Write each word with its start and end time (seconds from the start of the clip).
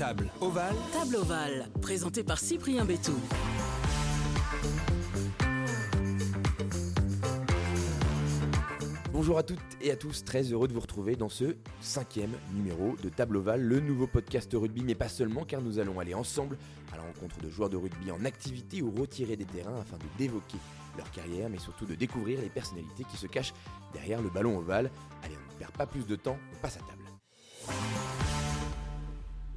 Table 0.00 0.30
ovale. 0.40 0.74
Table 0.94 1.16
ovale, 1.16 1.68
présenté 1.82 2.24
par 2.24 2.38
Cyprien 2.38 2.86
Bétou. 2.86 3.12
Bonjour 9.12 9.36
à 9.36 9.42
toutes 9.42 9.58
et 9.82 9.90
à 9.90 9.96
tous, 9.96 10.24
très 10.24 10.44
heureux 10.44 10.68
de 10.68 10.72
vous 10.72 10.80
retrouver 10.80 11.16
dans 11.16 11.28
ce 11.28 11.54
cinquième 11.82 12.30
numéro 12.54 12.96
de 13.02 13.10
Table 13.10 13.36
Ovale, 13.36 13.60
le 13.60 13.80
nouveau 13.80 14.06
podcast 14.06 14.50
rugby, 14.54 14.84
mais 14.84 14.94
pas 14.94 15.10
seulement 15.10 15.44
car 15.44 15.60
nous 15.60 15.78
allons 15.78 16.00
aller 16.00 16.14
ensemble 16.14 16.56
à 16.94 16.96
la 16.96 17.02
rencontre 17.02 17.38
de 17.42 17.50
joueurs 17.50 17.68
de 17.68 17.76
rugby 17.76 18.10
en 18.10 18.24
activité 18.24 18.80
ou 18.80 18.90
retirés 18.90 19.36
des 19.36 19.44
terrains 19.44 19.78
afin 19.78 19.98
de 19.98 20.04
d'évoquer 20.16 20.56
leur 20.96 21.10
carrière, 21.10 21.50
mais 21.50 21.58
surtout 21.58 21.84
de 21.84 21.94
découvrir 21.94 22.40
les 22.40 22.48
personnalités 22.48 23.04
qui 23.04 23.18
se 23.18 23.26
cachent 23.26 23.52
derrière 23.92 24.22
le 24.22 24.30
ballon 24.30 24.56
ovale. 24.56 24.90
Allez, 25.22 25.36
on 25.36 25.52
ne 25.52 25.58
perd 25.58 25.72
pas 25.72 25.84
plus 25.84 26.06
de 26.06 26.16
temps, 26.16 26.38
on 26.54 26.62
passe 26.62 26.78
à 26.78 26.80
table. 26.80 27.09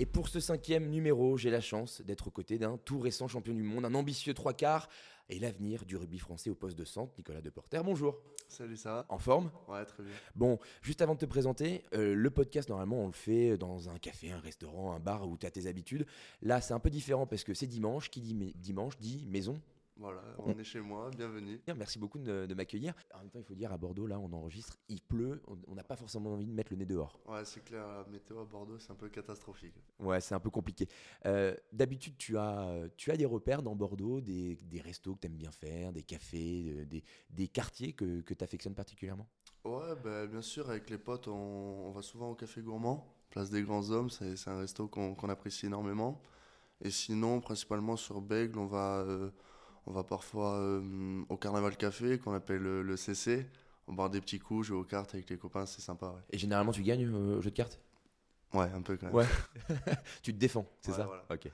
Et 0.04 0.06
pour 0.06 0.28
ce 0.28 0.42
cinquième 0.42 0.90
numéro, 0.90 1.38
j'ai 1.38 1.50
la 1.50 1.62
chance 1.62 2.02
d'être 2.02 2.28
aux 2.28 2.30
côtés 2.30 2.60
d'un 2.60 2.78
tout 2.78 3.00
récent 3.00 3.30
champion 3.30 3.54
du 3.54 3.64
monde, 3.64 3.86
un 3.86 3.94
ambitieux 3.94 4.34
trois 4.34 4.52
quarts 4.52 4.90
et 5.30 5.40
l'avenir 5.40 5.86
du 5.86 5.96
rugby 5.96 6.20
français 6.20 6.50
au 6.50 6.56
poste 6.56 6.78
de 6.78 6.84
centre, 6.84 7.14
Nicolas 7.18 7.40
Deporter. 7.40 7.82
Bonjour. 7.86 8.20
Salut, 8.50 8.76
ça 8.76 8.96
va? 8.96 9.06
En 9.08 9.18
forme? 9.18 9.50
Ouais, 9.70 9.86
très 9.86 10.04
bien. 10.04 10.12
Bon, 10.36 10.60
juste 10.82 11.02
avant 11.02 11.14
de 11.14 11.20
te 11.20 11.26
présenter, 11.26 11.84
euh, 11.94 12.14
le 12.16 12.30
podcast, 12.30 12.68
normalement, 12.68 13.02
on 13.02 13.08
le 13.08 13.14
fait 13.14 13.58
dans 13.58 13.88
un 13.88 13.98
café, 13.98 14.30
un 14.30 14.42
restaurant, 14.42 14.92
un 14.92 15.00
bar 15.00 15.26
où 15.26 15.38
tu 15.38 15.46
as 15.46 15.52
tes 15.52 15.68
habitudes. 15.68 16.06
Là, 16.42 16.60
c'est 16.60 16.74
un 16.74 16.82
peu 16.82 16.90
différent 16.90 17.26
parce 17.26 17.46
que 17.46 17.54
c'est 17.54 17.68
dimanche. 17.68 18.10
Qui 18.10 18.20
dit 18.20 18.54
dimanche 18.58 18.98
dit 19.00 19.26
maison. 19.30 19.62
Voilà, 19.96 20.22
on 20.40 20.58
est 20.58 20.64
chez 20.64 20.82
moi, 20.82 21.12
bienvenue. 21.16 21.62
Bien, 21.66 21.76
Merci 21.76 22.00
beaucoup 22.00 22.18
de, 22.18 22.46
de 22.48 22.54
m'accueillir. 22.56 22.94
En 23.14 23.20
même 23.20 23.30
temps, 23.30 23.40
il 23.40 23.46
faut 23.46 23.54
dire, 23.54 23.72
à 23.72 23.78
Bordeaux, 23.78 24.08
là, 24.08 24.20
on 24.20 24.32
enregistre, 24.34 24.76
il 24.90 25.02
pleut, 25.02 25.42
on 25.68 25.76
n'a 25.76 25.84
pas 25.84 25.96
forcément 25.96 26.34
envie 26.34 26.48
de 26.48 26.52
mettre 26.52 26.72
le 26.72 26.78
nez 26.78 26.86
dehors. 26.86 27.20
Ouais, 27.28 27.46
c'est 27.46 27.64
clair, 27.64 27.88
la 27.88 28.04
météo 28.12 28.40
à 28.40 28.46
Bordeaux, 28.46 28.80
c'est 28.80 28.92
un 28.92 28.96
peu 28.96 29.10
catastrophique. 29.10 29.76
Ouais, 30.00 30.20
c'est 30.20 30.34
un 30.34 30.40
peu 30.40 30.50
compliqué. 30.50 30.88
Euh, 31.26 31.56
D'habitude, 31.72 32.18
tu 32.18 32.38
as, 32.38 32.88
tu 32.98 33.12
as 33.12 33.18
des 33.18 33.26
repères 33.26 33.62
dans 33.62 33.76
Bordeaux, 33.76 34.20
des, 34.20 34.56
des 34.56 34.82
restos 34.82 35.14
que 35.14 35.22
tu 35.22 35.28
aimes 35.28 35.38
bien 35.38 35.52
faire, 35.52 35.94
des 35.94 36.04
cafés, 36.04 36.74
euh, 36.76 36.86
des, 36.86 37.04
des 37.30 37.48
quartiers 37.48 37.94
que, 37.94 38.22
que 38.22 38.34
tu 38.34 38.44
affectionnes 38.44 38.76
particulièrement? 38.76 39.30
Ouais, 39.64 39.96
bah, 40.04 40.26
bien 40.26 40.42
sûr, 40.42 40.70
avec 40.70 40.90
les 40.90 40.98
potes, 40.98 41.28
on, 41.28 41.34
on 41.88 41.92
va 41.92 42.02
souvent 42.02 42.32
au 42.32 42.36
Café 42.36 42.62
Gourmand, 42.62 43.16
Place 43.30 43.52
des 43.52 43.62
Grands 43.62 43.90
Hommes, 43.92 44.10
c'est 44.10 44.48
un 44.48 44.58
resto 44.58 44.88
qu'on 44.88 45.16
qu'on 45.16 45.30
apprécie 45.30 45.68
énormément. 45.68 46.22
Et 46.82 46.90
sinon, 46.90 47.40
principalement 47.40 47.96
sur 47.96 48.20
Bègle, 48.22 48.60
on 48.60 48.66
va, 48.66 49.02
euh, 49.02 49.32
on 49.86 49.92
va 49.92 50.04
parfois 50.04 50.56
euh, 50.56 51.24
au 51.30 51.38
Carnaval 51.38 51.76
Café, 51.78 52.18
qu'on 52.18 52.34
appelle 52.34 52.62
le, 52.62 52.82
le 52.84 52.98
CC. 52.98 53.46
On 53.88 53.94
boit 53.94 54.10
des 54.10 54.22
petits 54.22 54.40
coups, 54.40 54.68
jouer 54.68 54.78
aux 54.78 54.84
cartes 54.84 55.14
avec 55.14 55.30
les 55.30 55.38
copains, 55.38 55.66
c'est 55.66 55.82
sympa. 55.82 56.16
Et 56.32 56.38
généralement, 56.38 56.72
tu 56.72 56.84
gagnes 56.84 57.06
euh, 57.14 57.38
au 57.38 57.42
jeu 57.42 57.50
de 57.50 57.56
cartes? 57.56 57.80
Ouais, 58.54 58.68
un 58.74 58.82
peu 58.82 58.98
quand 58.98 59.08
même. 59.08 59.16
Ouais. 59.16 59.26
tu 60.22 60.34
te 60.34 60.38
défends, 60.38 60.66
c'est 60.80 60.92
Ouais, 60.92 60.98
ça 60.98 61.06
voilà. 61.06 61.26
Ok. 61.32 61.50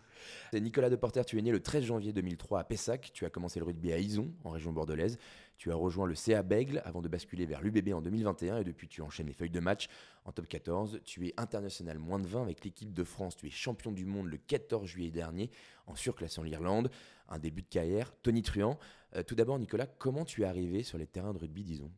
Nicolas 0.53 0.89
Deporter, 0.89 1.25
tu 1.25 1.39
es 1.39 1.41
né 1.41 1.51
le 1.51 1.61
13 1.61 1.83
janvier 1.83 2.11
2003 2.11 2.59
à 2.59 2.63
Pessac. 2.63 3.11
Tu 3.13 3.25
as 3.25 3.29
commencé 3.29 3.59
le 3.59 3.65
rugby 3.65 3.93
à 3.93 3.97
Ison, 3.97 4.31
en 4.43 4.49
région 4.49 4.73
bordelaise. 4.73 5.17
Tu 5.57 5.71
as 5.71 5.75
rejoint 5.75 6.07
le 6.07 6.15
CA 6.15 6.41
Bègle 6.41 6.81
avant 6.85 7.01
de 7.01 7.07
basculer 7.07 7.45
vers 7.45 7.61
l'UBB 7.61 7.93
en 7.93 8.01
2021 8.01 8.59
et 8.59 8.63
depuis 8.63 8.87
tu 8.87 9.01
enchaînes 9.01 9.27
les 9.27 9.33
feuilles 9.33 9.49
de 9.49 9.59
match 9.59 9.87
en 10.25 10.31
top 10.31 10.47
14. 10.47 11.01
Tu 11.03 11.27
es 11.27 11.33
international 11.37 11.99
moins 11.99 12.19
de 12.19 12.27
20 12.27 12.41
avec 12.41 12.63
l'équipe 12.63 12.93
de 12.93 13.03
France. 13.03 13.35
Tu 13.35 13.47
es 13.47 13.49
champion 13.49 13.91
du 13.91 14.05
monde 14.05 14.27
le 14.27 14.37
14 14.37 14.85
juillet 14.87 15.11
dernier 15.11 15.51
en 15.87 15.95
surclassant 15.95 16.43
l'Irlande. 16.43 16.89
Un 17.27 17.39
début 17.39 17.61
de 17.61 17.67
carrière. 17.67 18.13
Tony 18.23 18.41
Truant. 18.41 18.77
Euh, 19.15 19.23
tout 19.23 19.35
d'abord, 19.35 19.59
Nicolas, 19.59 19.85
comment 19.85 20.25
tu 20.25 20.43
es 20.43 20.45
arrivé 20.45 20.83
sur 20.83 20.97
les 20.97 21.07
terrains 21.07 21.33
de 21.33 21.39
rugby 21.39 21.63
d'Ison? 21.63 21.91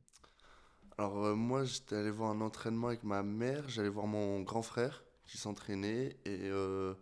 Alors 1.01 1.25
euh, 1.25 1.33
moi 1.35 1.63
j'étais 1.65 1.95
allé 1.95 2.11
voir 2.11 2.29
un 2.29 2.41
entraînement 2.41 2.85
avec 2.89 3.03
ma 3.03 3.23
mère, 3.23 3.67
j'allais 3.67 3.89
voir 3.89 4.05
mon 4.05 4.41
grand 4.41 4.61
frère 4.61 5.03
qui 5.25 5.39
s'entraînait 5.39 6.15
et 6.25 6.41
euh, 6.43 6.93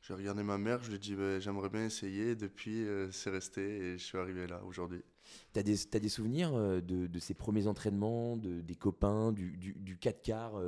j'ai 0.00 0.12
regardé 0.14 0.42
ma 0.42 0.58
mère, 0.58 0.82
je 0.82 0.88
lui 0.88 0.96
ai 0.96 0.98
dit 0.98 1.14
bah, 1.14 1.38
j'aimerais 1.38 1.68
bien 1.68 1.84
essayer. 1.84 2.30
Et 2.30 2.34
depuis 2.34 2.84
euh, 2.84 3.12
c'est 3.12 3.30
resté 3.30 3.62
et 3.62 3.92
je 3.98 4.04
suis 4.04 4.18
arrivé 4.18 4.48
là 4.48 4.60
aujourd'hui. 4.64 5.04
T'as 5.52 5.62
des, 5.62 5.76
des 6.00 6.08
souvenirs 6.08 6.52
de, 6.52 7.06
de 7.06 7.18
ces 7.18 7.34
premiers 7.34 7.66
entraînements, 7.66 8.36
de, 8.36 8.60
des 8.60 8.74
copains, 8.74 9.32
du, 9.32 9.56
du, 9.56 9.74
du 9.74 9.96
4 9.98 10.22
quarts 10.22 10.60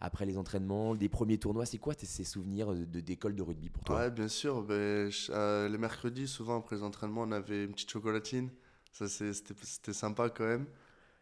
après 0.00 0.26
les 0.26 0.36
entraînements, 0.36 0.94
des 0.94 1.08
premiers 1.08 1.38
tournois? 1.38 1.66
C'est 1.66 1.78
quoi 1.78 1.94
ces 1.98 2.24
souvenirs 2.24 2.72
de, 2.74 3.00
d'école 3.00 3.34
de 3.34 3.42
rugby 3.42 3.70
pour 3.70 3.84
toi? 3.84 3.96
Ouais 3.96 4.10
bien 4.10 4.28
sûr, 4.28 4.62
ben, 4.62 5.10
je- 5.10 5.68
les 5.68 5.76
mercredis 5.78 6.26
souvent 6.26 6.58
après 6.58 6.76
les 6.76 6.82
entraînements 6.82 7.22
on 7.22 7.32
avait 7.32 7.64
une 7.64 7.72
petite 7.72 7.90
chocolatine, 7.90 8.50
ça 8.92 9.08
c'était 9.08 9.92
sympa 9.92 10.30
quand 10.30 10.44
même 10.46 10.66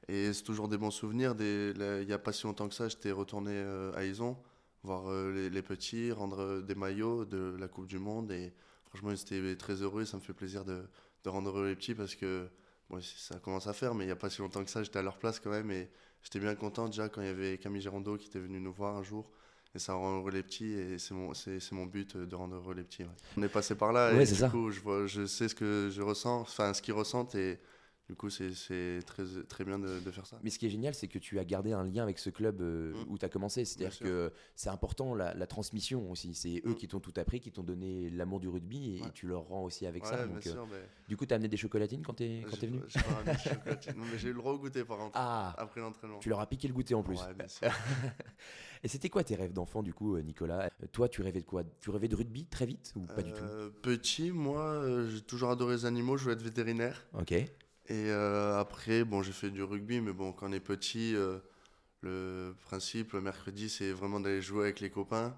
et 0.09 0.33
c'est 0.33 0.43
toujours 0.43 0.69
des 0.69 0.79
bons 0.79 0.91
souvenirs. 0.91 1.35
Des- 1.35 1.73
là, 1.75 2.01
Il 2.01 2.07
n'y 2.07 2.13
a 2.13 2.19
pas 2.19 2.33
si 2.33 2.45
longtemps 2.45 2.69
que 2.69 2.75
ça 2.75 2.89
j'étais 2.89 3.13
retourné 3.13 3.53
euh, 3.55 3.93
à 3.95 4.05
Ison 4.05 4.37
voir 4.85 5.09
euh, 5.11 5.31
les, 5.33 5.49
les 5.51 5.63
petits, 5.63 6.11
rendre 6.11 6.41
euh, 6.41 6.61
des 6.61 6.75
maillots 6.75 7.25
de 7.25 7.57
la 7.59 7.69
Coupe 7.69 7.87
du 7.87 7.99
Monde. 8.01 8.33
Et 8.33 8.53
franchement, 8.89 9.11
ils 9.12 9.21
étaient 9.21 9.57
très 9.57 9.75
heureux. 9.83 10.05
Ça 10.05 10.17
me 10.17 10.23
fait 10.23 10.33
plaisir 10.33 10.65
de, 10.65 10.83
de 11.25 11.29
rendre 11.29 11.51
heureux 11.51 11.69
les 11.69 11.77
petits 11.77 11.95
parce 11.95 12.17
que 12.17 12.49
bon, 12.91 13.01
ça 13.01 13.39
commence 13.39 13.69
à 13.69 13.73
faire, 13.75 13.95
mais 13.95 14.05
il 14.05 14.09
n'y 14.09 14.12
a 14.12 14.17
pas 14.17 14.29
si 14.31 14.41
longtemps 14.41 14.65
que 14.65 14.71
ça, 14.71 14.83
j'étais 14.83 14.99
à 14.99 15.03
leur 15.03 15.19
place 15.19 15.39
quand 15.39 15.51
même. 15.51 15.71
Et 15.71 15.89
j'étais 16.23 16.41
bien 16.41 16.55
content 16.57 16.87
déjà 16.89 17.09
quand 17.09 17.21
il 17.21 17.29
y 17.29 17.31
avait 17.31 17.59
Camille 17.59 17.81
Girondeau 17.81 18.17
qui 18.17 18.27
était 18.29 18.41
venu 18.41 18.59
nous 18.61 18.73
voir 18.73 18.97
un 18.97 19.03
jour. 19.05 19.31
Et 19.75 19.79
ça 19.79 19.95
rend 19.95 20.19
heureux 20.19 20.33
les 20.33 20.43
petits 20.43 20.73
et 20.73 20.99
c'est 20.99 21.15
mon, 21.15 21.33
c'est, 21.33 21.59
mon 21.73 21.87
but 21.87 22.17
de 22.17 22.35
rendre 22.35 22.57
heureux 22.57 22.75
les 22.75 22.83
petits. 22.83 23.05
ouais. 23.05 23.09
On 23.39 23.43
est 23.43 23.49
passé 23.49 23.75
par 23.75 23.91
là 23.93 24.12
Ouais, 24.12 24.25
et 24.25 24.27
du 24.27 24.35
ça. 24.35 24.51
coup, 24.51 24.71
je, 24.71 24.81
vois, 24.81 25.07
je 25.07 25.25
sais 25.25 25.49
ce 25.49 25.55
que 25.55 25.89
je 25.91 26.03
ressens, 26.03 26.41
enfin 26.41 26.75
ce 26.75 26.83
qu'ils 26.83 26.93
ressentent 26.93 27.35
et 27.37 27.59
du 28.12 28.17
coup, 28.17 28.28
c'est, 28.28 28.99
très, 29.06 29.25
très 29.49 29.65
bien 29.65 29.78
de, 29.78 29.99
de 30.00 30.11
faire 30.11 30.27
ça. 30.27 30.39
Mais 30.43 30.50
ce 30.50 30.59
qui 30.59 30.67
est 30.67 30.69
génial, 30.69 30.95
c'est 30.95 31.09
que 31.09 31.19
tu 31.19 31.39
as 31.39 31.47
gardé 31.47 31.73
un 31.73 31.83
lien 31.83 32.03
avec 32.03 32.19
ce 32.19 32.28
club 32.28 32.61
euh, 32.61 32.93
Mm. 32.93 33.06
où 33.09 33.17
tu 33.17 33.25
as 33.25 33.31
commencé. 33.31 33.65
C'est-à-dire 33.65 33.99
que 33.99 34.31
c'est 34.55 34.69
important 34.69 35.15
la, 35.15 35.33
la 35.33 35.47
transmission 35.47 36.11
aussi. 36.11 36.34
C'est 36.34 36.61
eux 36.67 36.73
Mm. 36.73 36.75
qui 36.75 36.89
t'ont 36.89 37.00
tout 37.00 37.15
appris, 37.17 37.41
qui 37.41 37.50
t'ont 37.50 37.62
donné 37.62 38.11
l'amour 38.11 38.39
du 38.39 38.49
rugby 38.49 38.99
et, 38.99 39.03
Ouais. 39.03 39.11
tu 39.15 39.27
leur 39.27 39.45
rends 39.45 39.65
aussi 39.65 39.87
avec 39.87 40.03
Ouais, 40.05 40.11
ça. 40.11 40.27
bien 40.27 40.34
Donc, 40.34 40.47
euh, 40.47 40.50
sûr, 40.53 40.67
mais 40.71 40.83
du 41.09 41.17
coup, 41.17 41.25
tu 41.25 41.33
as 41.33 41.37
amené 41.37 41.49
des 41.49 41.56
chocolatines 41.56 42.03
quand 42.03 42.12
quand 42.12 42.19
j'ai 42.19 42.59
t'es 42.59 42.67
venu 42.67 42.81
j'ai 42.89 43.00
pas 43.00 43.15
ramené 43.15 43.33
de 43.33 43.39
chocolatine. 43.39 43.93
Non, 43.97 44.05
mais 44.12 44.19
j'ai 44.19 44.29
eu 44.29 44.33
le 44.33 44.39
droit 44.39 44.53
au 44.53 44.59
goûter 44.59 44.84
par 44.84 44.99
contre, 44.99 45.12
Ah, 45.15 45.55
après 45.56 45.81
l'entraînement. 45.81 46.19
tu 46.19 46.29
leur 46.29 46.41
as 46.41 46.47
piqué 46.47 46.69
le 46.69 46.75
goûter 46.75 46.94
en 46.94 47.03
plus. 47.03 47.19
Ouais, 47.19 47.33
bien 47.33 47.49
sûr. 47.49 47.62
Et 48.84 48.89
c'était 48.89 49.09
quoi 49.09 49.23
tes 49.25 49.37
rêves 49.37 49.53
d'enfant 49.53 49.83
du 49.83 49.94
coup, 49.94 50.17
euh, 50.17 50.23
Nicolas? 50.23 50.69
Toi, 50.91 51.09
tu 51.09 51.23
rêvais 51.23 51.41
de 51.41 51.47
quoi? 51.47 51.62
Tu 51.81 51.91
rêvais 51.91 52.09
de 52.09 52.17
rugby 52.17 52.44
très 52.47 52.67
vite 52.67 52.93
ou 52.97 53.06
pas 53.06 53.23
du 53.23 53.33
tout? 53.33 53.44
Petit, 53.81 54.33
moi, 54.33 54.83
j'ai 55.09 55.21
toujours 55.23 55.50
adoré 55.50 55.77
les 55.77 55.84
animaux, 55.87 56.17
je 56.17 56.25
voulais 56.25 56.34
être 56.34 56.43
vétérinaire. 56.43 57.06
Ok. 57.19 57.33
Et 57.88 58.10
euh, 58.10 58.59
après, 58.59 59.04
bon, 59.04 59.22
j'ai 59.22 59.32
fait 59.32 59.50
du 59.50 59.62
rugby, 59.62 60.00
mais 60.00 60.12
bon, 60.12 60.32
quand 60.32 60.48
on 60.48 60.53
est 60.53 60.60
petit, 60.60 61.15
euh, 61.16 61.38
le 62.00 62.54
principe, 62.62 63.12
le 63.12 63.20
mercredi, 63.20 63.69
c'est 63.69 63.93
vraiment 63.93 64.20
d'aller 64.20 64.43
jouer 64.43 64.65
avec 64.65 64.81
les 64.81 64.91
copains 64.91 65.37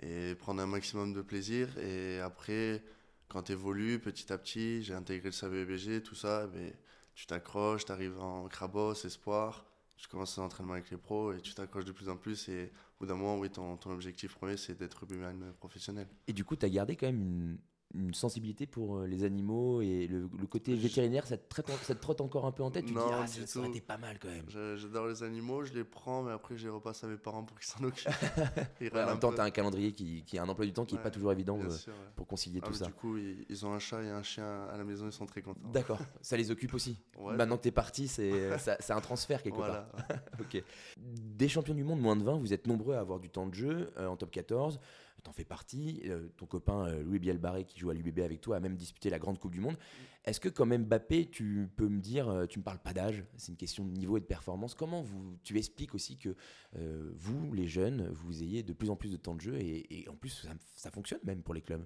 et 0.00 0.34
prendre 0.36 0.62
un 0.62 0.66
maximum 0.66 1.12
de 1.12 1.22
plaisir. 1.22 1.76
Et 1.78 2.20
après, 2.20 2.82
quand 3.28 3.44
tu 3.44 3.52
évolues 3.52 3.98
petit 3.98 4.32
à 4.32 4.38
petit, 4.38 4.82
j'ai 4.82 4.94
intégré 4.94 5.28
le 5.28 5.32
SAVBG, 5.32 6.02
tout 6.02 6.14
ça, 6.14 6.48
mais 6.54 6.74
tu 7.14 7.26
t'accroches, 7.26 7.84
tu 7.84 7.92
arrives 7.92 8.20
en 8.20 8.48
Crabos, 8.48 8.94
Espoir, 9.04 9.66
tu 9.96 10.08
commences 10.08 10.36
l'entraînement 10.38 10.72
avec 10.74 10.90
les 10.90 10.96
pros 10.96 11.32
et 11.32 11.40
tu 11.40 11.54
t'accroches 11.54 11.84
de 11.84 11.92
plus 11.92 12.08
en 12.08 12.16
plus. 12.16 12.48
Et 12.48 12.72
au 12.96 13.00
bout 13.00 13.06
d'un 13.06 13.16
moment, 13.16 13.38
oui, 13.38 13.50
ton, 13.50 13.76
ton 13.76 13.90
objectif 13.90 14.34
premier, 14.34 14.56
c'est 14.56 14.78
d'être 14.78 14.94
rugbyman 14.94 15.52
professionnel. 15.58 16.08
Et 16.28 16.32
du 16.32 16.44
coup, 16.44 16.56
tu 16.56 16.64
as 16.64 16.70
gardé 16.70 16.96
quand 16.96 17.06
même 17.06 17.20
une, 17.20 17.58
une 17.94 18.14
sensibilité 18.14 18.66
pour 18.66 18.98
euh, 18.98 19.06
les 19.06 19.24
animaux 19.24 19.80
et 19.82 20.06
le, 20.06 20.28
le 20.38 20.46
côté 20.46 20.74
vétérinaire, 20.74 21.26
ça 21.26 21.36
te, 21.36 21.48
traite 21.48 21.68
ça 21.82 21.94
te 21.94 22.00
trotte 22.00 22.20
encore 22.20 22.46
un 22.46 22.52
peu 22.52 22.62
en 22.62 22.70
tête 22.70 22.84
Tu 22.86 22.94
te 22.94 22.98
dis, 22.98 23.04
ah, 23.10 23.24
du 23.24 23.46
ça, 23.46 23.60
tout. 23.60 23.66
été 23.66 23.80
pas 23.80 23.98
mal 23.98 24.18
quand 24.20 24.28
même. 24.28 24.44
J'adore 24.76 25.08
les 25.08 25.22
animaux, 25.24 25.64
je 25.64 25.72
les 25.72 25.82
prends, 25.84 26.22
mais 26.22 26.30
après, 26.32 26.56
je 26.56 26.64
les 26.64 26.70
repasse 26.70 27.02
à 27.02 27.08
mes 27.08 27.16
parents 27.16 27.42
pour 27.42 27.58
qu'ils 27.58 27.68
s'en 27.68 27.82
occupent. 27.82 28.08
Ouais, 28.80 29.02
en 29.02 29.06
même 29.06 29.18
temps, 29.18 29.32
tu 29.32 29.40
as 29.40 29.44
un 29.44 29.50
calendrier 29.50 29.92
qui, 29.92 30.22
qui 30.24 30.38
a 30.38 30.42
un 30.42 30.48
emploi 30.48 30.64
du 30.66 30.72
temps 30.72 30.84
qui 30.84 30.94
n'est 30.94 30.98
Ouais, 31.00 31.04
pas 31.04 31.10
toujours 31.10 31.32
évident 31.32 31.58
euh, 31.60 31.70
sûr, 31.70 31.92
ouais. 31.92 31.98
pour 32.16 32.26
concilier 32.26 32.60
Ah, 32.62 32.66
tout 32.66 32.74
ça. 32.74 32.86
Du 32.86 32.92
coup, 32.92 33.16
ils, 33.16 33.44
ils 33.48 33.66
ont 33.66 33.72
un 33.72 33.78
chat 33.78 34.02
et 34.02 34.08
un 34.10 34.22
chien 34.22 34.64
à 34.72 34.76
la 34.76 34.84
maison, 34.84 35.06
ils 35.06 35.12
sont 35.12 35.26
très 35.26 35.42
contents. 35.42 35.60
D'accord, 35.72 35.98
ça 36.22 36.36
les 36.36 36.50
occupe 36.50 36.74
aussi. 36.74 36.96
Maintenant 37.18 37.56
que 37.56 37.62
t'es 37.62 37.70
parti, 37.70 38.08
c'est 38.08 38.50
un 38.90 39.00
transfert 39.00 39.42
quelque 39.42 39.56
Voilà. 39.56 39.88
part. 40.08 40.18
ok. 40.40 40.62
Des 40.98 41.48
champions 41.48 41.74
du 41.74 41.84
monde 41.84 42.00
moins 42.00 42.16
de 42.16 42.22
20, 42.22 42.38
vous 42.38 42.52
êtes 42.52 42.66
nombreux 42.66 42.94
à 42.94 43.00
avoir 43.00 43.18
du 43.20 43.28
temps 43.30 43.46
de 43.46 43.54
jeu 43.54 43.90
euh, 43.98 44.06
en 44.06 44.16
top 44.16 44.30
14. 44.30 44.78
T'en 45.22 45.32
fais 45.32 45.44
partie. 45.44 46.02
Euh, 46.06 46.28
ton 46.36 46.46
copain 46.46 46.86
euh, 46.86 47.02
Louis 47.02 47.18
Bielbarré, 47.18 47.64
qui 47.64 47.78
joue 47.78 47.90
à 47.90 47.94
l'UBB 47.94 48.20
avec 48.20 48.40
toi, 48.40 48.56
a 48.56 48.60
même 48.60 48.76
disputé 48.76 49.10
la 49.10 49.18
grande 49.18 49.38
Coupe 49.38 49.52
du 49.52 49.60
Monde. 49.60 49.76
Est-ce 50.24 50.40
que, 50.40 50.48
quand 50.48 50.66
même, 50.66 50.84
Mbappé, 50.84 51.30
tu 51.30 51.68
peux 51.76 51.88
me 51.88 52.00
dire, 52.00 52.28
euh, 52.28 52.46
tu 52.46 52.58
me 52.58 52.64
parles 52.64 52.78
pas 52.78 52.92
d'âge, 52.92 53.24
c'est 53.36 53.52
une 53.52 53.56
question 53.56 53.84
de 53.84 53.90
niveau 53.90 54.16
et 54.16 54.20
de 54.20 54.26
performance. 54.26 54.74
Comment 54.74 55.02
vous, 55.02 55.36
tu 55.42 55.56
expliques 55.58 55.94
aussi 55.94 56.18
que 56.18 56.34
euh, 56.76 57.10
vous, 57.16 57.52
les 57.52 57.66
jeunes, 57.66 58.08
vous 58.10 58.42
ayez 58.42 58.62
de 58.62 58.72
plus 58.72 58.90
en 58.90 58.96
plus 58.96 59.10
de 59.12 59.16
temps 59.16 59.34
de 59.34 59.40
jeu 59.40 59.56
et, 59.56 60.02
et 60.02 60.08
en 60.08 60.16
plus, 60.16 60.30
ça, 60.30 60.50
ça 60.74 60.90
fonctionne 60.90 61.20
même 61.24 61.42
pour 61.42 61.54
les 61.54 61.62
clubs? 61.62 61.84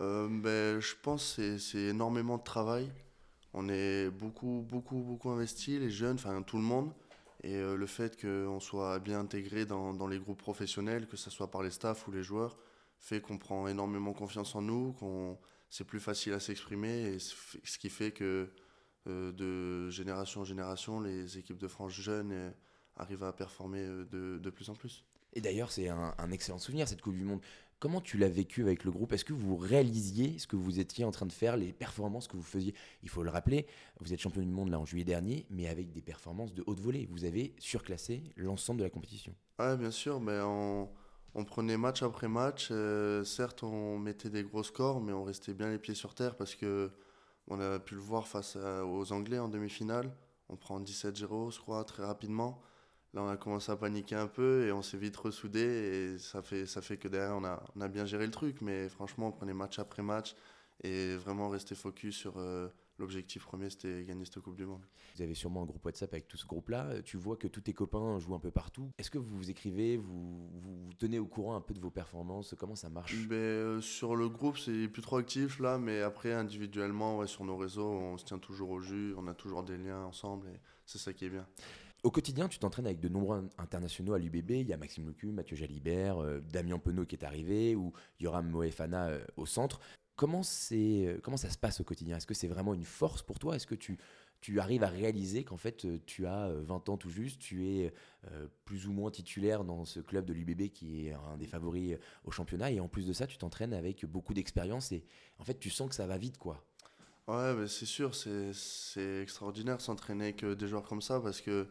Euh, 0.00 0.28
ben, 0.28 0.80
je 0.80 0.94
pense 1.02 1.36
que 1.36 1.56
c'est- 1.56 1.58
c'est 1.58 1.90
énormément 1.90 2.38
de 2.38 2.42
travail. 2.42 2.90
On 3.52 3.68
est 3.68 4.10
beaucoup, 4.10 4.66
beaucoup, 4.68 5.00
beaucoup 5.02 5.30
investi, 5.30 5.78
les 5.78 5.90
jeunes, 5.90 6.16
enfin 6.16 6.42
tout 6.42 6.56
le 6.56 6.64
monde. 6.64 6.90
Et 7.44 7.56
euh, 7.56 7.76
le 7.76 7.86
fait 7.86 8.18
qu'on 8.18 8.58
soit 8.58 8.98
bien 9.00 9.20
intégré 9.20 9.66
dans, 9.66 9.92
dans 9.92 10.06
les 10.06 10.18
groupes 10.18 10.38
professionnels, 10.38 11.06
que 11.06 11.18
ce 11.18 11.28
soit 11.28 11.50
par 11.50 11.62
les 11.62 11.70
staffs 11.70 12.08
ou 12.08 12.10
les 12.10 12.22
joueurs, 12.22 12.56
fait 12.98 13.20
qu'on 13.20 13.36
prend 13.36 13.68
énormément 13.68 14.14
confiance 14.14 14.54
en 14.54 14.62
nous, 14.62 14.94
qu'on 14.94 15.38
c'est 15.68 15.84
plus 15.84 16.00
facile 16.00 16.32
à 16.32 16.40
s'exprimer, 16.40 17.02
et 17.02 17.18
ce 17.18 17.78
qui 17.78 17.90
fait 17.90 18.12
que 18.12 18.48
euh, 19.08 19.32
de 19.32 19.90
génération 19.90 20.40
en 20.40 20.44
génération, 20.44 21.00
les 21.00 21.36
équipes 21.36 21.58
de 21.58 21.68
France 21.68 21.92
jeunes 21.92 22.32
euh, 22.32 22.50
arrivent 22.96 23.24
à 23.24 23.32
performer 23.32 23.84
de, 23.84 24.38
de 24.38 24.50
plus 24.50 24.70
en 24.70 24.74
plus. 24.74 25.04
Et 25.34 25.40
d'ailleurs, 25.40 25.70
c'est 25.70 25.88
un 25.88 26.30
excellent 26.30 26.58
souvenir, 26.58 26.86
cette 26.86 27.02
Coupe 27.02 27.16
du 27.16 27.24
Monde. 27.24 27.40
Comment 27.78 28.00
tu 28.00 28.16
l'as 28.16 28.28
vécu 28.28 28.62
avec 28.62 28.84
le 28.84 28.90
groupe? 28.90 29.12
Est-ce 29.12 29.24
que 29.24 29.32
vous 29.32 29.56
réalisiez 29.56 30.38
ce 30.38 30.46
que 30.46 30.56
vous 30.56 30.80
étiez 30.80 31.04
en 31.04 31.10
train 31.10 31.26
de 31.26 31.32
faire, 31.32 31.56
les 31.56 31.72
performances 31.72 32.28
que 32.28 32.36
vous 32.36 32.42
faisiez? 32.42 32.74
Il 33.02 33.08
faut 33.08 33.22
le 33.22 33.30
rappeler, 33.30 33.66
vous 34.00 34.12
êtes 34.12 34.20
champion 34.20 34.42
du 34.42 34.48
monde 34.48 34.70
là 34.70 34.78
en 34.78 34.86
juillet 34.86 35.04
dernier, 35.04 35.46
mais 35.50 35.68
avec 35.68 35.92
des 35.92 36.00
performances 36.00 36.54
de 36.54 36.64
haute 36.66 36.80
volée. 36.80 37.06
Vous 37.10 37.24
avez 37.24 37.54
surclassé 37.58 38.22
l'ensemble 38.36 38.78
de 38.78 38.84
la 38.84 38.90
compétition. 38.90 39.34
Ouais, 39.58 39.76
bien 39.76 39.90
sûr, 39.90 40.20
mais 40.20 40.40
on, 40.42 40.88
prenait 41.44 41.76
match 41.76 42.02
après 42.02 42.28
match. 42.28 42.68
euh, 42.70 43.22
certes, 43.24 43.62
on 43.62 43.98
mettait 43.98 44.30
des 44.30 44.44
gros 44.44 44.62
scores, 44.62 45.00
mais 45.00 45.12
on 45.12 45.24
restait 45.24 45.54
bien 45.54 45.70
les 45.70 45.78
pieds 45.78 45.94
sur 45.94 46.14
terre 46.14 46.36
parce 46.36 46.54
que 46.54 46.90
on 47.48 47.60
a 47.60 47.78
pu 47.78 47.94
le 47.94 48.00
voir 48.00 48.26
face 48.26 48.56
aux 48.56 49.12
Anglais 49.12 49.38
en 49.38 49.48
demi-finale. 49.48 50.10
On 50.48 50.56
prend 50.56 50.80
17-0, 50.80 51.52
je 51.52 51.58
crois, 51.58 51.84
très 51.84 52.04
rapidement. 52.04 52.62
Là, 53.14 53.22
on 53.22 53.28
a 53.28 53.36
commencé 53.36 53.70
à 53.70 53.76
paniquer 53.76 54.16
un 54.16 54.26
peu 54.26 54.66
et 54.66 54.72
on 54.72 54.82
s'est 54.82 54.98
vite 54.98 55.16
ressoudé. 55.16 55.60
Et 55.60 56.18
ça 56.18 56.42
fait, 56.42 56.66
ça 56.66 56.82
fait 56.82 56.96
que 56.96 57.06
derrière, 57.06 57.36
on 57.36 57.44
a, 57.44 57.62
on 57.76 57.80
a 57.80 57.88
bien 57.88 58.04
géré 58.04 58.26
le 58.26 58.32
truc. 58.32 58.60
Mais 58.60 58.88
franchement, 58.88 59.28
on 59.28 59.32
prenait 59.32 59.54
match 59.54 59.78
après 59.78 60.02
match 60.02 60.34
et 60.82 61.16
vraiment 61.16 61.48
rester 61.48 61.76
focus 61.76 62.16
sur 62.16 62.34
euh, 62.38 62.68
l'objectif 62.98 63.44
premier, 63.44 63.70
c'était 63.70 64.04
gagner 64.04 64.24
cette 64.24 64.40
Coupe 64.40 64.56
du 64.56 64.66
Monde. 64.66 64.84
Vous 65.14 65.22
avez 65.22 65.34
sûrement 65.34 65.62
un 65.62 65.64
groupe 65.64 65.84
WhatsApp 65.84 66.12
avec 66.12 66.26
tout 66.26 66.36
ce 66.36 66.46
groupe-là. 66.46 67.02
Tu 67.02 67.16
vois 67.16 67.36
que 67.36 67.46
tous 67.46 67.60
tes 67.60 67.72
copains 67.72 68.18
jouent 68.18 68.34
un 68.34 68.40
peu 68.40 68.50
partout. 68.50 68.90
Est-ce 68.98 69.12
que 69.12 69.18
vous 69.18 69.36
vous 69.36 69.48
écrivez, 69.48 69.96
vous, 69.96 70.48
vous 70.52 70.86
vous 70.86 70.92
tenez 70.98 71.20
au 71.20 71.26
courant 71.26 71.54
un 71.54 71.60
peu 71.60 71.74
de 71.74 71.80
vos 71.80 71.90
performances? 71.90 72.54
Comment 72.58 72.74
ça 72.74 72.88
marche? 72.88 73.28
Ben, 73.28 73.36
euh, 73.36 73.80
sur 73.80 74.16
le 74.16 74.28
groupe, 74.28 74.58
c'est 74.58 74.88
plus 74.88 75.02
trop 75.02 75.18
actif 75.18 75.60
là, 75.60 75.78
mais 75.78 76.02
après, 76.02 76.32
individuellement, 76.32 77.18
ouais, 77.18 77.28
sur 77.28 77.44
nos 77.44 77.56
réseaux, 77.56 77.88
on 77.88 78.18
se 78.18 78.24
tient 78.24 78.38
toujours 78.38 78.70
au 78.70 78.80
jus, 78.80 79.14
on 79.16 79.28
a 79.28 79.34
toujours 79.34 79.62
des 79.62 79.76
liens 79.76 80.04
ensemble 80.04 80.48
et 80.48 80.60
c'est 80.84 80.98
ça 80.98 81.12
qui 81.12 81.26
est 81.26 81.30
bien. 81.30 81.46
Au 82.04 82.10
quotidien, 82.10 82.48
tu 82.48 82.58
t'entraînes 82.58 82.84
avec 82.84 83.00
de 83.00 83.08
nombreux 83.08 83.38
in- 83.38 83.48
internationaux 83.62 84.12
à 84.12 84.18
l'UBB. 84.18 84.50
Il 84.50 84.68
y 84.68 84.74
a 84.74 84.76
Maxime 84.76 85.06
Lecu, 85.08 85.28
Mathieu 85.28 85.56
Jalibert, 85.56 86.18
euh, 86.18 86.40
Damien 86.52 86.78
Penaud 86.78 87.06
qui 87.06 87.16
est 87.16 87.24
arrivé, 87.24 87.74
ou 87.74 87.94
Yoram 88.20 88.46
Moefana 88.46 89.06
euh, 89.08 89.24
au 89.38 89.46
centre. 89.46 89.80
Comment, 90.14 90.42
c'est, 90.42 91.06
euh, 91.06 91.18
comment 91.22 91.38
ça 91.38 91.48
se 91.48 91.56
passe 91.56 91.80
au 91.80 91.84
quotidien? 91.84 92.18
Est-ce 92.18 92.26
que 92.26 92.34
c'est 92.34 92.46
vraiment 92.46 92.74
une 92.74 92.84
force 92.84 93.22
pour 93.22 93.38
toi? 93.38 93.56
Est-ce 93.56 93.66
que 93.66 93.74
tu, 93.74 93.96
tu 94.42 94.60
arrives 94.60 94.84
à 94.84 94.88
réaliser 94.88 95.44
qu'en 95.44 95.56
fait, 95.56 95.86
tu 96.04 96.26
as 96.26 96.48
euh, 96.48 96.62
20 96.62 96.90
ans 96.90 96.98
tout 96.98 97.08
juste, 97.08 97.40
tu 97.40 97.66
es 97.68 97.90
plus 98.66 98.86
ou 98.86 98.92
moins 98.92 99.10
titulaire 99.10 99.64
dans 99.64 99.86
ce 99.86 100.00
club 100.00 100.26
de 100.26 100.34
l'UBB 100.34 100.68
qui 100.68 101.06
est 101.06 101.14
un 101.14 101.38
des 101.38 101.46
favoris 101.46 101.96
au 102.24 102.30
championnat, 102.30 102.70
et 102.70 102.80
en 102.80 102.88
plus 102.88 103.06
de 103.06 103.14
ça, 103.14 103.26
tu 103.26 103.38
t'entraînes 103.38 103.72
avec 103.72 104.04
beaucoup 104.04 104.34
d'expérience, 104.34 104.92
et 104.92 105.06
en 105.38 105.44
fait, 105.44 105.58
tu 105.58 105.70
sens 105.70 105.88
que 105.88 105.94
ça 105.94 106.06
va 106.06 106.18
vite, 106.18 106.36
quoi. 106.36 106.62
Ouais, 107.26 107.54
ben, 107.54 107.66
c'est 107.66 107.86
sûr, 107.86 108.14
c'est 108.14 109.22
extraordinaire 109.22 109.80
s'entraîner 109.80 110.24
avec 110.24 110.44
des 110.44 110.68
joueurs 110.68 110.82
comme 110.86 111.00
ça 111.00 111.20
parce 111.20 111.40
que 111.40 111.66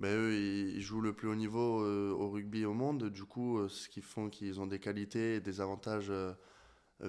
ben, 0.00 0.16
eux, 0.16 0.34
ils, 0.34 0.80
jouent 0.80 1.00
le 1.02 1.12
plus 1.12 1.28
haut 1.28 1.34
niveau 1.34 1.82
euh, 1.84 2.10
au 2.12 2.30
rugby 2.30 2.64
au 2.64 2.72
monde. 2.74 3.10
Du 3.10 3.24
coup, 3.24 3.58
euh, 3.58 3.68
ce 3.68 3.88
qui 3.88 4.00
font 4.00 4.28
qu'ils 4.30 4.60
ont 4.60 4.66
des 4.66 4.78
qualités 4.78 5.36
et 5.36 5.40
des 5.40 5.60
avantages 5.60 6.10
euh, 6.10 6.32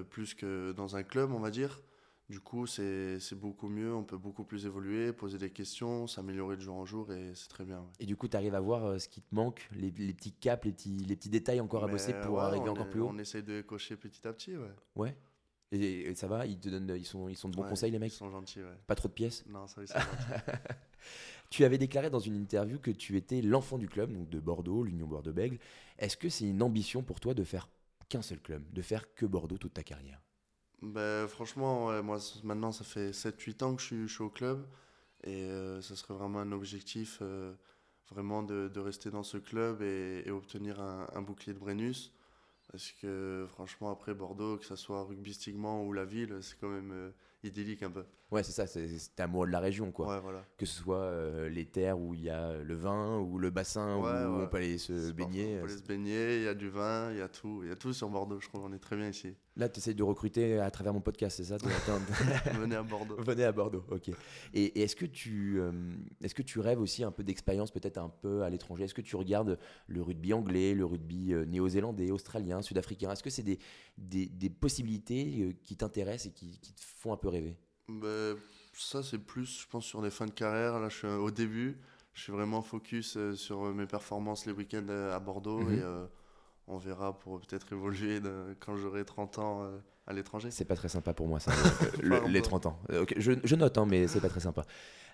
plus 0.09 0.33
que 0.33 0.71
dans 0.73 0.95
un 0.95 1.03
club, 1.03 1.31
on 1.31 1.39
va 1.39 1.51
dire. 1.51 1.81
Du 2.29 2.39
coup, 2.39 2.65
c'est 2.65 3.19
beaucoup 3.33 3.67
mieux, 3.67 3.93
on 3.93 4.05
peut 4.05 4.17
beaucoup 4.17 4.45
plus 4.45 4.65
évoluer, 4.65 5.11
poser 5.11 5.37
des 5.37 5.49
questions, 5.49 6.07
s'améliorer 6.07 6.55
de 6.55 6.61
jour 6.61 6.75
en 6.77 6.85
jour 6.85 7.11
et 7.11 7.31
c'est 7.35 7.49
très 7.49 7.65
bien. 7.65 7.79
ouais. 7.79 7.87
Et 7.99 8.05
du 8.05 8.15
coup, 8.15 8.29
tu 8.29 8.37
arrives 8.37 8.55
à 8.55 8.61
voir 8.61 9.01
ce 9.01 9.09
qui 9.09 9.21
te 9.21 9.35
manque, 9.35 9.67
les, 9.73 9.91
les 9.91 10.13
petits 10.13 10.31
caps, 10.31 10.63
les 10.63 10.71
petits, 10.71 10.95
les 10.95 11.15
petits 11.17 11.29
détails 11.29 11.59
encore 11.59 11.83
à 11.83 11.87
bosser 11.89 12.13
pour 12.13 12.35
ouais, 12.35 12.41
arriver 12.41 12.69
encore 12.69 12.85
est- 12.87 12.89
plus 12.89 13.01
haut? 13.01 13.09
On 13.09 13.17
essaye 13.17 13.43
de 13.43 13.61
cocher 13.61 13.97
petit 13.97 14.25
à 14.25 14.31
petit, 14.31 14.55
ouais. 14.55 14.71
Ouais. 14.95 15.17
Et, 15.73 16.09
et 16.09 16.15
ça 16.15 16.27
va, 16.27 16.45
ils 16.45 16.57
te 16.59 16.69
donnent, 16.69 16.93
ils 16.97 17.05
sont, 17.05 17.27
ils 17.27 17.35
sont 17.35 17.49
de 17.49 17.55
bons 17.55 17.63
Ouais, 17.63 17.69
conseils 17.69 17.91
les 17.91 17.99
mecs? 17.99 18.13
Ils 18.13 18.17
sont 18.17 18.29
gentils, 18.29 18.61
ouais. 18.61 18.77
Pas 18.87 18.95
trop 18.95 19.09
de 19.09 19.13
pièces? 19.13 19.45
Non, 19.47 19.67
ça, 19.67 19.81
ils 19.81 19.87
sont 19.89 19.99
gentils. 19.99 20.41
Tu 21.51 21.65
avais 21.65 21.77
déclaré 21.77 22.09
dans 22.09 22.19
une 22.19 22.35
interview 22.35 22.79
que 22.79 22.91
tu 22.91 23.17
étais 23.17 23.41
l'enfant 23.41 23.77
du 23.77 23.87
club, 23.87 24.11
donc 24.11 24.29
de 24.29 24.39
Bordeaux, 24.39 24.83
l'Union 24.83 25.05
Bordeaux-Bègles. 25.05 25.59
Est-ce 25.99 26.17
que 26.17 26.29
c'est 26.29 26.45
une 26.45 26.63
ambition 26.63 27.03
pour 27.03 27.19
toi 27.19 27.33
de 27.33 27.43
faire 27.43 27.67
qu'un 28.09 28.21
seul 28.21 28.39
club, 28.39 28.63
de 28.71 28.81
faire 28.81 29.13
que 29.13 29.25
Bordeaux 29.25 29.57
toute 29.57 29.73
ta 29.73 29.83
carrière? 29.83 30.21
Ben, 30.81 31.27
franchement, 31.27 32.01
moi, 32.01 32.19
maintenant, 32.43 32.71
ça 32.71 32.85
fait 32.85 33.11
7-8 33.11 33.63
ans 33.63 33.75
que 33.75 33.81
je 33.81 34.07
suis, 34.07 34.23
au 34.23 34.29
club. 34.29 34.65
Et 35.25 35.43
euh, 35.43 35.81
serait 35.81 36.13
vraiment 36.13 36.39
un 36.39 36.53
objectif, 36.53 37.19
euh, 37.21 37.53
vraiment, 38.09 38.43
de, 38.43 38.79
rester 38.79 39.11
dans 39.11 39.23
ce 39.23 39.37
club 39.37 39.81
et, 39.81 40.23
et 40.25 40.31
obtenir 40.31 40.79
un, 40.79 41.05
un 41.13 41.21
bouclier 41.21 41.53
de 41.53 41.59
Brennus. 41.59 42.13
Parce 42.71 42.93
que, 42.93 43.45
franchement, 43.49 43.91
après 43.91 44.13
Bordeaux, 44.13 44.57
que 44.57 44.65
ce 44.65 44.77
soit 44.77 45.03
rugbystiquement 45.03 45.83
ou 45.83 45.91
la 45.91 46.05
ville, 46.05 46.37
c'est 46.41 46.57
quand 46.57 46.69
même 46.69 46.91
euh, 46.93 47.11
idyllique 47.43 47.83
un 47.83 47.91
peu. 47.91 48.03
Ouais, 48.31 48.43
c'est 48.43 48.53
ça, 48.53 48.65
c'est 48.65 48.87
c'est 48.97 49.19
amoureux 49.19 49.47
de 49.47 49.51
la 49.51 49.59
région, 49.59 49.91
quoi. 49.91 50.07
Ouais, 50.07 50.21
voilà. 50.21 50.45
Que 50.57 50.65
ce 50.65 50.81
soit 50.81 50.95
euh, 51.01 51.49
les 51.49 51.65
terres 51.65 51.99
où 51.99 52.13
il 52.13 52.21
y 52.21 52.29
a 52.29 52.55
le 52.63 52.75
vin, 52.75 53.19
ou 53.19 53.37
le 53.37 53.49
bassin 53.49 53.97
Ouais, 53.97 54.03
où 54.25 54.37
ouais. 54.37 54.43
on 54.45 54.47
peut 54.47 54.57
aller 54.57 54.77
se 54.77 55.11
baigner. 55.11 55.57
On 55.57 55.59
peut 55.59 55.65
aller 55.65 55.77
se 55.77 55.83
baigner, 55.83 56.37
il 56.37 56.43
y 56.43 56.47
a 56.47 56.53
du 56.53 56.69
vin, 56.69 57.11
il 57.11 57.17
y 57.17 57.21
a 57.21 57.27
tout. 57.27 57.59
Il 57.63 57.69
y 57.69 57.71
a 57.71 57.75
tout 57.75 57.91
sur 57.91 58.09
Bordeaux, 58.09 58.39
je 58.39 58.47
trouve. 58.47 58.63
On 58.63 58.71
est 58.71 58.79
très 58.79 58.95
bien 58.95 59.09
ici. 59.09 59.35
Là, 59.57 59.67
tu 59.67 59.79
essayes 59.79 59.95
de 59.95 60.03
recruter 60.03 60.59
à 60.59 60.71
travers 60.71 60.93
mon 60.93 61.01
podcast, 61.01 61.35
c'est 61.35 61.43
ça 61.43 61.57
Venez 62.57 62.75
à 62.75 62.83
Bordeaux. 62.83 63.17
Venez 63.19 63.43
à 63.43 63.51
Bordeaux, 63.51 63.83
ok. 63.91 64.09
Et, 64.53 64.63
et 64.63 64.83
est-ce 64.83 64.95
que 64.95 65.05
tu, 65.05 65.59
euh, 65.59 65.71
est-ce 66.23 66.33
que 66.33 66.41
tu 66.41 66.59
rêves 66.61 66.79
aussi 66.79 67.03
un 67.03 67.11
peu 67.11 67.23
d'expérience, 67.23 67.69
peut-être 67.69 67.97
un 67.97 68.07
peu 68.07 68.43
à 68.43 68.49
l'étranger? 68.49 68.85
Est-ce 68.85 68.93
que 68.93 69.01
tu 69.01 69.17
regardes 69.17 69.59
le 69.87 70.01
rugby 70.01 70.31
anglais, 70.33 70.73
le 70.73 70.85
rugby 70.85 71.33
euh, 71.33 71.43
néo-zélandais, 71.45 72.11
australien, 72.11 72.61
sud-africain? 72.61 73.11
Est-ce 73.11 73.23
que 73.23 73.29
c'est 73.29 73.43
des, 73.43 73.59
des, 73.97 74.27
des 74.27 74.49
possibilités 74.49 75.41
euh, 75.41 75.53
qui 75.65 75.75
t'intéressent 75.75 76.27
et 76.27 76.31
qui, 76.31 76.57
qui 76.59 76.73
te 76.73 76.81
font 76.81 77.11
un 77.11 77.17
peu 77.17 77.27
rêver 77.31 77.57
Ben, 77.89 78.35
ça, 78.73 79.01
c'est 79.03 79.17
plus, 79.19 79.61
je 79.61 79.67
pense, 79.67 79.85
sur 79.85 80.01
des 80.01 80.11
fins 80.11 80.25
de 80.27 80.31
carrière. 80.31 80.79
Là, 80.79 80.89
je 80.89 80.97
suis 80.97 81.07
euh, 81.07 81.17
au 81.17 81.31
début. 81.31 81.77
Je 82.13 82.23
suis 82.23 82.31
vraiment 82.31 82.61
focus 82.61 83.15
euh, 83.17 83.35
sur 83.35 83.65
euh, 83.65 83.73
mes 83.73 83.85
performances 83.87 84.45
les 84.45 84.51
week-ends 84.53 84.87
à 84.89 85.19
Bordeaux. 85.19 85.59
Mhm. 85.61 85.73
Et 85.77 85.81
euh, 85.81 86.05
on 86.67 86.77
verra 86.77 87.17
pour 87.17 87.39
peut-être 87.41 87.71
évoluer 87.73 88.19
de- 88.19 88.55
quand 88.59 88.75
j'aurai 88.77 89.03
30 89.05 89.39
ans 89.39 89.63
euh, 89.63 89.77
à 90.07 90.13
l'étranger. 90.13 90.51
C'est 90.51 90.65
pas 90.65 90.75
très 90.75 90.89
sympa 90.89 91.13
pour 91.13 91.27
moi, 91.27 91.39
ça, 91.39 91.51
le- 92.01 92.27
les 92.27 92.41
30 92.41 92.65
ans. 92.67 92.79
Euh, 92.91 93.03
ok, 93.03 93.13
je, 93.17 93.33
je 93.43 93.55
note, 93.55 93.77
hein, 93.77 93.85
mais 93.89 94.07
c'est 94.07 94.21
pas 94.21 94.29
très 94.29 94.39
sympa. 94.41 94.65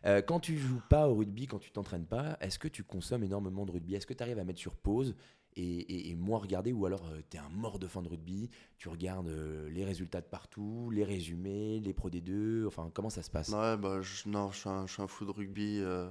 Euh, 0.06 0.22
quand 0.22 0.40
tu 0.40 0.58
joues 0.58 0.82
pas 0.90 1.08
au 1.08 1.16
rugby, 1.16 1.48
quand 1.48 1.58
tu 1.60 1.72
t'entraînes 1.72 2.06
pas, 2.06 2.38
est-ce 2.42 2.60
que 2.60 2.68
tu 2.68 2.84
consommes 2.84 3.24
énormément 3.24 3.66
de 3.66 3.72
rugby? 3.72 3.96
Est-ce 3.96 4.06
que 4.06 4.14
tu 4.14 4.22
arrives 4.24 4.38
à 4.40 4.44
mettre 4.44 4.60
sur 4.60 4.76
pause? 4.76 5.16
Et, 5.60 5.80
et, 5.80 6.10
et 6.12 6.16
moins 6.16 6.40
regarder 6.40 6.72
Ou 6.74 6.86
alors 6.86 7.04
tu 7.30 7.38
es 7.38 7.40
un 7.40 7.50
mort 7.50 7.80
de 7.80 7.88
fin 7.88 8.02
de 8.02 8.08
rugby, 8.10 8.50
tu 8.78 8.90
regardes 8.90 9.28
euh, 9.30 9.70
les 9.70 9.84
résultats 9.86 10.22
de 10.22 10.26
partout, 10.28 10.90
les 10.92 11.04
résumés, 11.04 11.80
les 11.80 11.94
pros 11.94 12.10
des 12.10 12.22
deux, 12.22 12.66
enfin 12.68 12.90
comment 12.94 13.10
ça 13.10 13.24
se 13.24 13.30
passe? 13.30 13.50
Ouais, 13.50 13.76
bah, 13.78 14.02
je, 14.02 14.30
non, 14.30 14.52
je 14.52 14.58
suis 14.60 14.70
un, 14.70 14.86
je 14.88 14.94
suis 14.94 15.02
un 15.02 15.08
fou 15.08 15.26
de 15.26 15.32
rugby. 15.32 15.80
euh, 15.80 16.10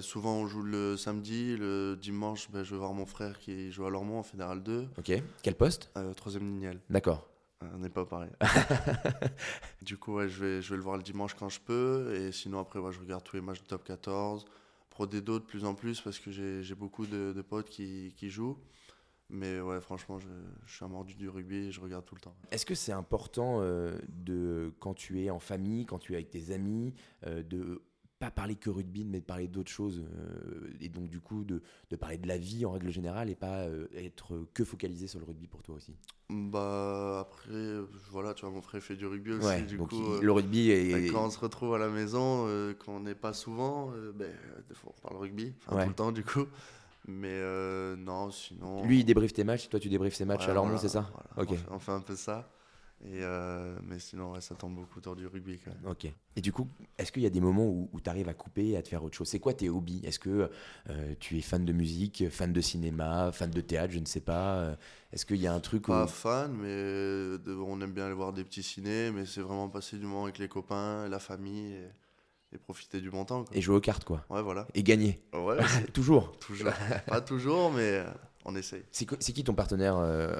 souvent, 0.00 0.34
on 0.36 0.46
joue 0.46 0.62
le 0.62 0.96
samedi. 0.96 1.56
Le 1.56 1.96
dimanche, 2.00 2.50
ben, 2.50 2.62
je 2.62 2.70
vais 2.72 2.78
voir 2.78 2.92
mon 2.94 3.06
frère 3.06 3.38
qui 3.38 3.70
joue 3.72 3.84
à 3.86 3.90
Lormont 3.90 4.18
en 4.18 4.22
Fédéral 4.22 4.62
2, 4.62 4.88
Ok, 4.98 5.12
quel 5.42 5.54
poste? 5.56 5.90
Euh, 5.96 6.12
troisième 6.14 6.46
lignel. 6.48 6.80
D'accord. 6.90 7.26
Euh, 7.62 7.66
On 7.74 7.78
n'est 7.78 7.90
pas 7.90 8.06
pareil. 8.06 8.30
du 9.82 9.96
coup, 9.98 10.14
ouais, 10.14 10.28
je, 10.28 10.44
vais, 10.44 10.62
je 10.62 10.70
vais 10.70 10.76
le 10.76 10.82
voir 10.82 10.96
le 10.96 11.02
dimanche 11.02 11.34
quand 11.34 11.48
je 11.48 11.60
peux. 11.60 12.14
Et 12.14 12.32
sinon, 12.32 12.60
après, 12.60 12.78
ouais, 12.78 12.92
je 12.92 13.00
regarde 13.00 13.22
tous 13.24 13.36
les 13.36 13.42
matchs 13.42 13.60
de 13.62 13.66
top 13.66 13.84
14. 13.84 14.44
Pro 14.90 15.06
D2 15.06 15.22
de 15.22 15.38
plus 15.38 15.64
en 15.64 15.74
plus 15.74 16.00
parce 16.00 16.18
que 16.18 16.30
j'ai 16.30 16.74
beaucoup 16.74 17.06
de, 17.06 17.42
potes 17.42 17.70
qui, 17.70 18.12
jouent. 18.28 18.58
Mais 19.32 19.60
ouais, 19.60 19.80
franchement, 19.80 20.18
je, 20.18 20.28
je 20.66 20.74
suis 20.74 20.84
un 20.84 20.88
mordu 20.88 21.14
du 21.14 21.28
rugby 21.28 21.68
et 21.68 21.72
je 21.72 21.80
regarde 21.80 22.04
tout 22.04 22.16
le 22.16 22.20
temps. 22.20 22.34
Est-ce 22.50 22.66
que 22.66 22.74
c'est 22.74 22.92
important 22.92 23.60
euh, 23.60 23.96
de 24.08 24.74
quand 24.80 24.92
tu 24.92 25.22
es 25.22 25.30
en 25.30 25.38
famille, 25.38 25.86
quand 25.86 26.00
tu 26.00 26.12
es 26.12 26.16
avec 26.16 26.30
tes 26.30 26.50
amis, 26.50 26.94
euh, 27.26 27.44
de 27.44 27.80
pas 28.20 28.30
parler 28.30 28.54
que 28.54 28.68
rugby, 28.70 29.04
mais 29.04 29.18
de 29.20 29.24
parler 29.24 29.48
d'autres 29.48 29.70
choses, 29.70 30.04
euh, 30.14 30.70
et 30.80 30.88
donc 30.90 31.08
du 31.08 31.20
coup 31.20 31.42
de, 31.42 31.62
de 31.90 31.96
parler 31.96 32.18
de 32.18 32.28
la 32.28 32.36
vie 32.36 32.64
en 32.66 32.70
règle 32.70 32.90
générale 32.90 33.30
et 33.30 33.34
pas 33.34 33.62
euh, 33.62 33.88
être 33.94 34.46
que 34.54 34.62
focalisé 34.62 35.06
sur 35.08 35.18
le 35.18 35.24
rugby 35.24 35.46
pour 35.48 35.62
toi 35.62 35.74
aussi. 35.76 35.96
Bah, 36.28 37.20
après, 37.20 37.50
euh, 37.50 37.86
voilà, 38.12 38.34
tu 38.34 38.42
vois, 38.44 38.54
mon 38.54 38.60
frère 38.60 38.82
fait 38.82 38.94
du 38.94 39.06
rugby 39.06 39.32
aussi. 39.32 39.46
Ouais, 39.46 39.62
du 39.62 39.78
donc 39.78 39.88
coup, 39.88 39.96
il- 40.20 40.20
le 40.24 40.32
rugby 40.32 40.70
est. 40.70 40.92
ben, 40.92 41.10
quand 41.10 41.24
on 41.26 41.30
se 41.30 41.38
retrouve 41.38 41.74
à 41.74 41.78
la 41.78 41.88
maison, 41.88 42.44
euh, 42.46 42.74
quand 42.78 42.96
on 42.96 43.00
n'est 43.00 43.14
pas 43.14 43.32
souvent, 43.32 43.90
ben, 44.14 44.30
des 44.68 44.74
fois 44.74 44.92
on 44.96 45.00
parle 45.00 45.16
rugby, 45.16 45.54
enfin 45.66 45.76
Ouais. 45.76 45.82
tout 45.84 45.88
le 45.88 45.94
temps 45.96 46.12
du 46.12 46.22
coup. 46.22 46.44
Mais 47.08 47.40
non, 47.96 48.30
sinon. 48.30 48.84
Lui 48.84 49.00
il 49.00 49.04
débriefe 49.04 49.32
tes 49.32 49.44
matchs, 49.44 49.68
toi 49.70 49.80
tu 49.80 49.88
débriefes 49.88 50.14
ses 50.14 50.26
matchs 50.26 50.44
Ouais, 50.44 50.50
à 50.50 50.54
Lormont, 50.54 50.72
voilà, 50.72 50.82
c'est 50.82 50.88
ça? 50.90 51.10
voilà. 51.34 51.42
Ok. 51.42 51.48
On, 51.52 51.56
fait, 51.56 51.72
on 51.74 51.78
fait 51.78 51.92
un 51.92 52.00
peu 52.00 52.14
ça. 52.16 52.50
Et 53.02 53.20
euh, 53.22 53.78
mais 53.82 53.98
sinon, 53.98 54.32
ouais, 54.32 54.42
ça 54.42 54.54
tombe 54.54 54.74
beaucoup 54.74 54.98
autour 54.98 55.16
du 55.16 55.26
rugby 55.26 55.58
quand 55.64 55.70
même. 55.70 55.90
Ok. 55.90 56.06
Et 56.36 56.40
du 56.42 56.52
coup, 56.52 56.68
est-ce 56.98 57.10
qu'il 57.10 57.22
y 57.22 57.26
a 57.26 57.30
des 57.30 57.40
moments 57.40 57.64
où, 57.66 57.88
tu 58.04 58.10
arrives 58.10 58.28
à 58.28 58.34
couper 58.34 58.68
et 58.68 58.76
à 58.76 58.82
te 58.82 58.88
faire 58.88 59.02
autre 59.02 59.16
chose? 59.16 59.26
C'est 59.28 59.38
quoi 59.40 59.54
tes 59.54 59.70
hobbies? 59.70 60.02
Est-ce 60.04 60.18
que 60.18 60.50
euh, 60.90 61.14
tu 61.18 61.38
es 61.38 61.40
fan 61.40 61.64
de 61.64 61.72
musique, 61.72 62.28
fan 62.28 62.52
de 62.52 62.60
cinéma, 62.60 63.32
fan 63.32 63.50
de 63.50 63.60
théâtre 63.62 63.94
Je 63.94 64.00
ne 64.00 64.04
sais 64.04 64.20
pas. 64.20 64.56
Euh, 64.58 64.76
Est-ce 65.12 65.24
qu'il 65.24 65.38
y 65.38 65.46
a 65.46 65.52
un 65.54 65.60
truc 65.60 65.88
où... 65.88 65.92
Pas 65.92 66.06
fan, 66.06 66.52
mais 66.52 66.68
de- 67.38 67.56
on 67.66 67.80
aime 67.80 67.92
bien 67.92 68.04
aller 68.04 68.14
voir 68.14 68.34
des 68.34 68.44
petits 68.44 68.62
ciné, 68.62 69.10
mais 69.10 69.24
c'est 69.24 69.40
vraiment 69.40 69.70
passer 69.70 69.96
du 69.96 70.04
moment 70.04 70.24
avec 70.24 70.36
les 70.38 70.48
copains, 70.48 71.08
la 71.08 71.18
famille 71.18 71.72
et, 71.72 71.88
et 72.54 72.58
profiter 72.58 73.00
du 73.00 73.10
bon 73.10 73.24
temps. 73.24 73.44
quoi. 73.44 73.56
Et 73.56 73.62
jouer 73.62 73.76
aux 73.76 73.80
cartes, 73.80 74.04
quoi. 74.04 74.26
Ouais, 74.28 74.42
voilà. 74.42 74.66
Et 74.74 74.82
gagner. 74.82 75.22
Ouais, 75.32 75.56
Toujours. 75.94 76.38
toujours. 76.38 76.70
Pas 77.06 77.22
toujours, 77.22 77.72
mais 77.72 78.04
on 78.44 78.54
essaye. 78.56 78.82
C'est 78.90 79.06
qui 79.06 79.42
ton 79.42 79.54
partenaire 79.54 79.96
euh, 79.96 80.36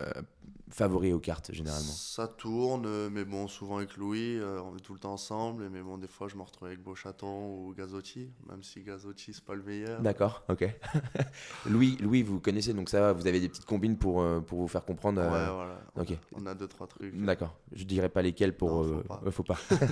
favori 0.71 1.13
aux 1.13 1.19
cartes 1.19 1.53
généralement 1.53 1.93
Ça 1.93 2.29
tourne, 2.29 2.85
euh, 2.87 3.11
mais 3.11 3.25
bon, 3.25 3.49
souvent 3.49 3.79
avec 3.79 3.97
Louis, 3.97 4.37
euh, 4.39 4.61
on 4.63 4.77
est 4.77 4.81
tout 4.81 4.95
le 4.95 4.99
temps 4.99 5.13
ensemble. 5.13 5.69
Mais 5.71 5.83
bon, 5.83 5.99
des 5.99 6.07
fois, 6.07 6.29
je 6.29 6.37
me 6.37 6.43
retrouve 6.43 6.69
avec 6.69 6.83
Beauchaton 6.83 7.55
ou 7.55 7.75
Gazotti, 7.75 8.31
même 8.49 8.63
si 8.63 8.83
Gazotti, 8.83 9.33
c'est 9.33 9.45
pas 9.45 9.55
le 9.55 9.63
meilleur. 9.63 10.01
D'accord, 10.01 10.43
ok. 10.49 10.69
Louis, 11.67 11.97
Louis, 12.01 12.23
vous 12.23 12.41
connaissez, 12.41 12.73
donc 12.73 12.89
ça 12.89 13.01
va, 13.01 13.13
vous 13.13 13.27
avez 13.27 13.41
des 13.41 13.49
petites 13.49 13.67
combines 13.67 13.97
pour, 13.97 14.23
euh, 14.23 14.41
pour 14.41 14.61
vous 14.61 14.69
faire 14.69 14.85
comprendre. 14.85 15.21
Ouais, 15.21 15.29
voilà. 15.29 15.81
ok. 15.97 16.17
On 16.33 16.47
a 16.47 16.55
deux, 16.55 16.69
trois 16.69 16.87
trucs. 16.87 17.15
D'accord, 17.17 17.57
je 17.73 17.85
dirais 17.85 18.09
pas 18.09 18.23
lesquels 18.23 18.57
pour. 18.57 18.85
Non, 18.85 19.03
faut 19.31 19.43
pas. 19.43 19.57
faut 19.57 19.77
pas. 19.77 19.87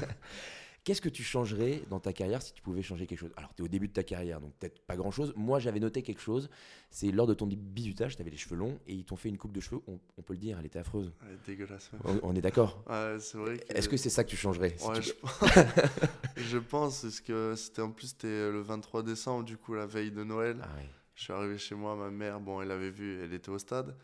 Qu'est-ce 0.89 1.03
que 1.03 1.11
tu 1.11 1.23
changerais 1.23 1.83
dans 1.91 2.01
ta 2.01 2.15
carrière 2.15 2.41
si 2.41 2.55
tu 2.55 2.63
pouvais 2.63 2.81
changer 2.81 3.07
quelque 3.07 3.19
chose? 3.19 3.35
Alors, 3.37 3.55
tu 3.55 3.61
es 3.61 3.65
au 3.67 3.69
début 3.69 3.89
de 3.89 3.93
ta 3.93 4.03
carrière, 4.03 4.41
donc 4.41 4.55
peut-être 4.55 4.81
pas 4.87 4.97
grand-chose. 4.97 5.35
Moi, 5.37 5.59
j'avais 5.59 5.81
noté 5.81 6.01
quelque 6.01 6.23
chose. 6.23 6.49
C'est 6.89 7.11
lors 7.11 7.27
de 7.27 7.35
ton 7.35 7.45
bisutage, 7.47 8.17
tu 8.17 8.23
avais 8.23 8.31
les 8.31 8.39
cheveux 8.39 8.57
longs 8.57 8.79
et 8.87 8.95
ils 8.95 9.05
t'ont 9.05 9.17
fait 9.17 9.29
une 9.29 9.37
coupe 9.37 9.53
de 9.53 9.61
cheveux. 9.61 9.83
On, 9.87 9.99
on 10.17 10.23
peut 10.23 10.33
le 10.33 10.39
dire, 10.39 10.57
elle 10.59 10.65
était 10.65 10.79
affreuse. 10.79 11.13
Ouais, 11.21 11.37
dégueulasse. 11.45 11.91
même. 11.93 12.01
On, 12.23 12.31
on 12.31 12.35
est 12.35 12.41
d'accord? 12.41 12.83
Ouais, 12.89 13.19
que. 13.19 13.75
Est-ce 13.77 13.87
que 13.87 13.99
c'est 13.99 14.09
ça 14.09 14.25
que 14.25 14.31
tu 14.31 14.37
changerais 14.37 14.77
si 14.79 14.87
Ouais, 14.89 14.99
tu- 15.01 15.11
je, 15.11 16.43
je 16.43 16.57
pense, 16.57 17.03
parce 17.03 17.21
que 17.21 17.53
c'était 17.55 17.83
en 17.83 17.91
plus 17.91 18.07
c'était 18.07 18.51
le 18.51 18.63
23 18.63 19.03
décembre, 19.03 19.45
du 19.45 19.59
coup 19.59 19.75
la 19.75 19.85
veille 19.85 20.11
de 20.11 20.25
Noël. 20.25 20.57
Ah. 20.63 20.69
Je 21.15 21.23
suis 21.25 21.35
arrivé 21.35 21.59
chez 21.59 21.75
moi, 21.75 21.97
ma 21.97 22.09
mère, 22.09 22.41
bon, 22.41 22.63
elle 22.63 22.71
avait 22.71 22.89
vu, 22.91 23.23
elle 23.23 23.35
était 23.35 23.51
au 23.51 23.59
stade. 23.59 23.95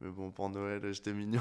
Mais 0.00 0.10
bon, 0.10 0.32
pour 0.32 0.50
Noël, 0.50 0.82
j'étais 0.92 1.12
mignon. 1.12 1.40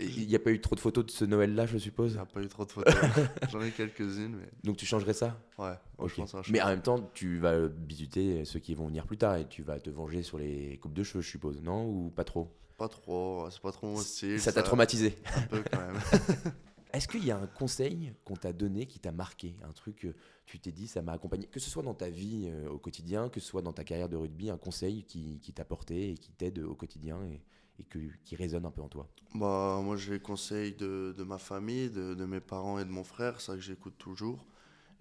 Il 0.00 0.26
n'y 0.26 0.34
a 0.34 0.40
pas 0.40 0.50
eu 0.50 0.60
trop 0.60 0.74
de 0.74 0.80
photos 0.80 1.06
de 1.06 1.10
ce 1.10 1.24
Noël-là, 1.24 1.66
je 1.66 1.78
suppose 1.78 2.12
Il 2.12 2.14
n'y 2.16 2.20
a 2.20 2.26
pas 2.26 2.42
eu 2.42 2.48
trop 2.48 2.64
de 2.64 2.72
photos. 2.72 2.92
J'en 3.50 3.60
ai 3.60 3.70
quelques-unes, 3.70 4.36
mais 4.36 4.48
Donc 4.64 4.76
tu 4.76 4.86
changerais 4.86 5.12
ça 5.12 5.40
ouais, 5.58 5.74
je 6.04 6.14
pense 6.14 6.32
que 6.32 6.42
ça 6.42 6.52
Mais 6.52 6.60
en 6.60 6.66
même 6.66 6.82
temps, 6.82 7.10
tu 7.14 7.38
vas 7.38 7.68
bisuter 7.68 8.44
ceux 8.44 8.58
qui 8.58 8.74
vont 8.74 8.88
venir 8.88 9.06
plus 9.06 9.18
tard 9.18 9.36
et 9.36 9.46
tu 9.46 9.62
vas 9.62 9.78
te 9.78 9.90
venger 9.90 10.22
sur 10.22 10.38
les 10.38 10.78
coupes 10.78 10.94
de 10.94 11.02
cheveux, 11.04 11.22
je 11.22 11.30
suppose, 11.30 11.62
non 11.62 11.86
Ou 11.86 12.10
pas 12.10 12.24
trop? 12.24 12.52
Pas 12.76 12.88
trop, 12.88 13.48
c'est 13.50 13.60
pas 13.60 13.70
trop 13.70 13.86
mon 13.86 13.98
style. 13.98 14.40
Ça 14.40 14.52
t'a 14.52 14.62
traumatisé 14.62 15.16
Un 15.36 15.42
peu 15.42 15.62
quand 15.70 15.78
même. 15.78 16.00
Est-ce 16.92 17.08
qu'il 17.08 17.24
y 17.24 17.30
a 17.30 17.36
un 17.36 17.46
conseil 17.46 18.12
qu'on 18.24 18.36
t'a 18.36 18.52
donné 18.52 18.86
qui 18.86 19.00
t'a 19.00 19.10
marqué? 19.12 19.56
Un 19.62 19.72
truc 19.72 19.96
que 19.96 20.14
tu 20.46 20.60
t'es 20.60 20.70
dit, 20.72 20.86
ça 20.86 21.02
m'a 21.02 21.12
accompagné 21.12 21.46
Que 21.46 21.58
ce 21.58 21.68
soit 21.68 21.82
dans 21.82 21.94
ta 21.94 22.08
vie 22.08 22.44
euh, 22.46 22.68
au 22.68 22.78
quotidien, 22.78 23.28
que 23.28 23.40
ce 23.40 23.46
soit 23.46 23.62
dans 23.62 23.72
ta 23.72 23.82
carrière 23.82 24.08
de 24.08 24.16
rugby, 24.16 24.50
un 24.50 24.56
conseil 24.56 25.04
qui, 25.04 25.40
qui 25.40 25.52
t'a 25.52 25.64
porté 25.64 26.10
et 26.10 26.14
qui 26.14 26.30
t'aide 26.30 26.60
au 26.60 26.74
quotidien 26.74 27.18
et, 27.24 27.40
et 27.78 27.84
que, 27.84 27.98
qui 28.24 28.36
résonne 28.36 28.66
un 28.66 28.70
peu 28.70 28.82
en 28.82 28.88
toi 28.88 29.08
Bah, 29.34 29.80
moi, 29.82 29.96
j'ai 29.96 30.12
les 30.12 30.20
conseils 30.20 30.72
de, 30.72 31.14
ma 31.26 31.38
famille, 31.38 31.90
de, 31.90 32.24
mes 32.24 32.40
parents 32.40 32.78
et 32.78 32.84
de 32.84 32.90
mon 32.90 33.04
frère, 33.04 33.40
ça 33.40 33.54
que 33.54 33.60
j'écoute 33.60 33.94
toujours. 33.98 34.46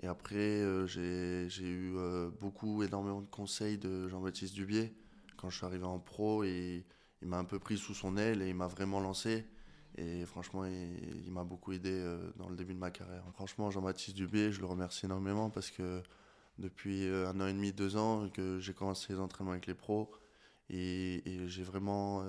Et 0.02 0.08
après, 0.08 0.36
euh, 0.38 0.88
j'ai 0.88 1.70
eu 1.70 1.96
euh, 1.98 2.30
beaucoup, 2.42 2.84
énormément 2.84 3.22
de 3.22 3.28
conseils 3.28 3.78
de 3.78 4.08
Jean-Baptiste 4.08 4.54
Dubier. 4.54 4.94
Quand 5.38 5.50
je 5.50 5.58
suis 5.58 5.66
arrivé 5.66 5.86
en 5.86 6.00
pro, 6.00 6.44
et 6.44 6.84
il 7.24 7.28
m'a 7.28 7.38
un 7.38 7.46
peu 7.46 7.58
pris 7.58 7.78
sous 7.78 7.94
son 7.94 8.18
aile 8.18 8.42
et 8.42 8.50
il 8.50 8.56
m'a 8.56 8.68
vraiment 8.68 9.00
lancé. 9.00 9.46
Et 9.98 10.26
franchement, 10.26 10.66
il, 10.66 11.32
m'a 11.32 11.44
beaucoup 11.44 11.72
aidé 11.72 11.92
euh, 11.92 12.32
dans 12.38 12.50
le 12.50 12.56
début 12.56 12.74
de 12.74 12.80
ma 12.80 12.92
carrière. 12.92 13.24
Franchement, 13.34 13.70
Jean-Baptiste 13.70 14.18
Dubier, 14.18 14.52
je 14.52 14.60
le 14.60 14.66
remercie 14.66 15.06
énormément 15.06 15.50
parce 15.50 15.70
que 15.70 16.02
depuis 16.58 17.08
euh, 17.08 17.30
un 17.30 17.40
an 17.40 17.48
et 17.48 17.54
demi, 17.54 17.72
deux 17.72 17.96
ans 17.96 18.28
que 18.30 18.60
j'ai 18.60 18.74
commencé 18.74 19.14
les 19.14 19.20
entraînements 19.20 19.52
avec 19.52 19.68
les 19.68 19.76
pros, 19.76 20.12
et, 20.70 21.22
j'ai 21.46 21.64
vraiment 21.64 22.24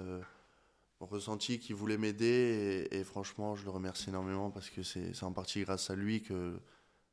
ressenti 1.05 1.59
qu'il 1.59 1.77
voulait 1.77 1.99
m'aider 1.99 2.89
et, 2.91 2.99
et 2.99 3.05
franchement 3.05 3.55
je 3.55 3.65
le 3.65 3.71
remercie 3.71 4.09
énormément 4.09 4.51
parce 4.51 4.71
que 4.71 4.83
c'est 4.83 5.23
en 5.23 5.33
partie 5.33 5.63
grâce 5.63 5.91
à 5.91 5.95
lui 5.95 6.23
que, 6.23 6.59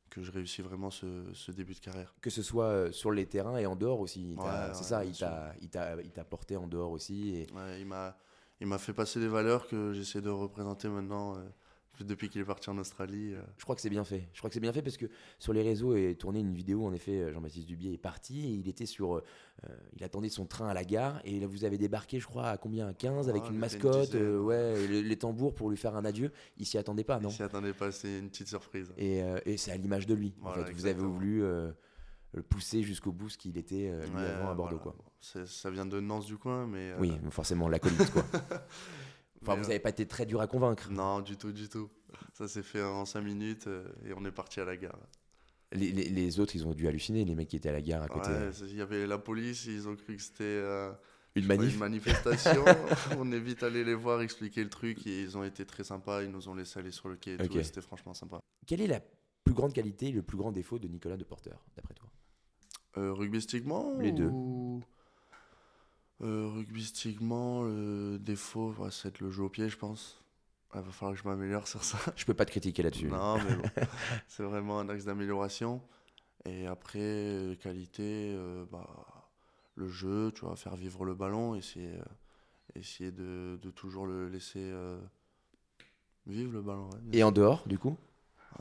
que 0.10 0.22
je 0.22 0.32
réussis 0.32 0.62
vraiment 0.62 0.92
ce, 0.92 1.26
ce 1.34 1.52
début 1.52 1.74
de 1.74 1.80
carrière. 1.80 2.14
Que 2.22 2.30
ce 2.30 2.44
soit 2.44 2.66
euh, 2.66 2.92
sur 2.92 3.12
les 3.12 3.26
terrains 3.26 3.58
et 3.58 3.66
en 3.66 3.76
dehors 3.76 4.00
aussi. 4.00 4.36
Ouais, 4.38 4.46
c'est 4.74 4.94
ouais, 4.96 5.14
ça, 5.14 5.54
il 5.62 5.70
t'a, 5.70 6.24
porté 6.24 6.58
en 6.58 6.68
dehors 6.68 6.92
aussi. 6.92 7.36
Et... 7.36 7.48
Ouais, 7.54 7.80
il 7.80 7.86
m'a 7.88 8.18
il 8.62 8.68
m'a 8.68 8.78
fait 8.78 8.94
passer 8.94 9.20
des 9.20 9.28
valeurs 9.28 9.68
que 9.68 9.92
j'essaie 9.92 10.22
de 10.22 10.30
représenter 10.30 10.88
maintenant 10.88 11.36
euh, 11.36 11.40
depuis 12.06 12.30
qu'il 12.30 12.42
est 12.42 12.46
parti 12.46 12.70
en 12.70 12.78
Australie. 12.78 13.34
euh. 13.34 13.42
Je 13.58 13.64
crois 13.64 13.76
que 13.76 13.82
c'est 13.82 13.90
bien 13.90 14.04
fait. 14.04 14.28
Je 14.34 14.40
crois 14.40 14.50
que 14.50 14.54
c'est 14.54 14.60
bien 14.60 14.74
fait 14.74 14.82
parce 14.82 14.98
que 14.98 15.06
sur 15.40 15.54
les 15.54 15.62
réseaux 15.62 15.96
est 15.96 16.16
tourné 16.20 16.40
une 16.40 16.54
vidéo. 16.54 16.86
En 16.86 16.94
effet, 16.94 17.20
euh, 17.20 17.34
Jean-Baptiste 17.34 17.68
Dubier 17.68 17.94
est 17.94 17.98
parti 17.98 18.46
et 18.46 18.50
il 18.50 18.68
était 18.68 18.86
sur, 18.86 19.16
euh, 19.16 19.22
il 19.96 20.04
attendait 20.04 20.30
son 20.30 20.46
train 20.46 20.68
à 20.68 20.74
la 20.74 20.84
gare 20.84 21.22
et 21.26 21.40
là 21.40 21.48
vous 21.48 21.64
avez 21.66 21.78
débarqué, 21.78 22.20
je 22.20 22.28
crois, 22.28 22.48
à 22.50 22.58
combien? 22.58 22.88
À 22.88 22.94
15 22.94 23.30
avec 23.30 23.44
Ouais, 23.44 23.50
une 23.50 23.58
mascotte, 23.58 24.16
euh, 24.16 24.40
ouais. 24.40 24.88
les, 24.88 25.02
les 25.04 25.18
tambours 25.18 25.54
pour 25.56 25.70
lui 25.70 25.78
faire 25.78 25.96
un 25.96 26.06
adieu. 26.06 26.32
Il 26.58 26.66
s'y 26.66 26.78
attendait 26.78 27.04
pas, 27.04 27.20
non? 27.20 27.30
Il 27.30 27.34
s'y 27.34 27.44
attendait 27.44 27.74
pas, 27.74 27.92
c'est 27.92 28.20
une 28.20 28.30
petite 28.30 28.48
surprise. 28.50 28.92
Et, 28.98 29.22
et 29.46 29.58
c'est 29.58 29.72
à 29.72 29.78
l'image 29.78 30.06
de 30.08 30.14
lui. 30.14 30.34
en 30.42 30.48
Voilà, 30.50 30.66
fait. 30.66 30.74
Vous 30.74 30.86
avez 30.86 31.00
voulu 31.02 31.44
le 32.34 32.42
pousser 32.44 32.82
jusqu'au 32.82 33.12
bout 33.12 33.28
ce 33.30 33.38
qu'il 33.38 33.58
était 33.58 33.90
euh, 33.92 34.06
Ouais, 34.16 34.24
avant 34.24 34.52
à 34.52 34.56
Bordeaux, 34.56 34.80
voilà. 34.82 34.98
quoi. 34.98 35.46
Ça 35.46 35.70
vient 35.70 35.86
de 35.86 36.00
Nance 36.00 36.26
du 36.26 36.38
coin, 36.38 36.66
mais. 36.66 36.92
euh, 36.92 36.98
Oui, 37.00 37.12
forcément 37.30 37.68
l'acolyte, 37.68 38.10
quoi. 38.12 38.24
Enfin, 39.42 39.56
vous 39.56 39.64
euh, 39.64 39.68
n'avez 39.68 39.80
pas 39.80 39.90
été 39.90 40.06
très 40.08 40.26
dur 40.26 40.42
à 40.42 40.48
convaincre. 40.48 40.90
Non, 40.92 41.22
du 41.22 41.38
tout, 41.38 41.52
du 41.52 41.68
tout. 41.70 41.90
Ça 42.34 42.48
s'est 42.48 42.64
fait 42.64 42.84
en 42.84 43.06
5 43.06 43.22
minutes 43.22 43.68
euh, 43.68 43.88
et 44.06 44.14
on 44.14 44.24
est 44.26 44.32
parti 44.32 44.60
à 44.60 44.66
la 44.66 44.78
gare. 44.78 44.98
Les, 45.74 45.92
les- 45.92 46.10
les 46.10 46.40
autres, 46.40 46.56
ils 46.56 46.68
ont 46.68 46.74
dû 46.74 46.88
halluciner, 46.88 47.24
les 47.24 47.34
mecs 47.34 47.48
qui 47.48 47.56
étaient 47.56 47.70
à 47.70 47.74
la 47.74 47.82
gare 47.82 48.04
à 48.04 48.08
côté. 48.10 48.30
Ouais, 48.30 48.52
il 48.68 48.76
y 48.76 48.82
avait 48.82 49.08
la 49.08 49.18
police, 49.18 49.66
ils 49.66 49.88
ont 49.88 49.96
cru 49.96 50.18
que 50.18 50.22
c'était 50.22 50.44
euh, 50.44 50.92
Une 51.36 51.46
manif 51.46 51.78
manifestation. 51.80 52.66
on 53.18 53.32
est 53.32 53.40
vite 53.40 53.64
allé 53.64 53.84
les 53.86 53.94
voir, 53.96 54.22
expliquer 54.22 54.64
le 54.64 54.70
truc 54.70 55.08
et 55.08 55.22
ils 55.22 55.38
ont 55.38 55.44
été 55.46 55.66
très 55.66 55.84
sympas. 55.86 56.24
Ils 56.24 56.30
nous 56.32 56.50
ont 56.50 56.56
laissé 56.56 56.80
aller 56.80 56.92
sur 56.92 57.08
le 57.08 57.16
quai 57.16 57.36
et 57.36 57.38
tout. 57.38 57.64
C'était 57.64 57.82
franchement 57.82 58.14
sympa. 58.14 58.40
Quelle 58.68 58.82
est 58.82 58.88
la 58.88 59.02
plus 59.46 59.54
grande 59.54 59.74
qualité 59.74 60.10
et 60.10 60.12
le 60.12 60.22
plus 60.24 60.38
grand 60.38 60.52
défaut 60.52 60.78
de 60.78 60.88
Nicolas 60.88 61.18
Deporter, 61.18 61.58
d'après 61.76 61.94
toi? 61.94 62.10
Euh, 62.98 63.14
rugbystiquement 63.14 63.98
Les 64.00 64.12
deux. 64.12 64.28
ou- 64.28 64.82
Euh, 66.24 66.48
rugbystiquement, 66.54 67.64
le 67.64 68.18
défaut, 68.20 68.74
ouais, 68.78 68.92
c'est 68.92 69.20
le 69.20 69.32
jeu 69.32 69.44
au 69.44 69.50
pied, 69.50 69.70
je 69.70 69.78
pense. 69.78 70.22
Il 70.74 70.82
va 70.82 70.92
falloir 70.92 71.16
que 71.16 71.22
je 71.22 71.28
m'améliore 71.28 71.68
sur 71.68 71.84
ça. 71.84 71.98
Je 72.16 72.26
peux 72.26 72.34
pas 72.34 72.46
te 72.46 72.52
critiquer 72.52 72.84
là-dessus. 72.84 73.08
Non, 73.08 73.38
mais 73.38 73.56
bon, 73.56 73.64
c'est 74.28 74.44
vraiment 74.44 74.80
un 74.80 74.90
axe 74.90 75.06
d'amélioration. 75.06 75.82
Et 76.46 76.68
après, 76.68 77.00
euh, 77.00 77.56
qualité, 77.56 78.34
euh, 78.36 78.66
bah, 78.72 78.88
le 79.76 79.88
jeu, 79.90 80.32
tu 80.34 80.42
vois, 80.46 80.56
faire 80.56 80.76
vivre 80.76 81.06
le 81.06 81.14
ballon, 81.16 81.56
essayer, 81.56 81.96
euh, 81.96 82.04
essayer 82.76 83.12
de, 83.12 83.60
de 83.62 83.72
toujours 83.72 84.06
le 84.06 84.30
laisser 84.30 84.60
euh, 84.62 85.00
vivre 86.28 86.54
le 86.54 86.62
ballon. 86.62 86.90
ouais, 86.90 87.00
Et 87.14 87.24
en 87.24 87.32
dehors, 87.32 87.68
du 87.68 87.78
coup? 87.78 87.98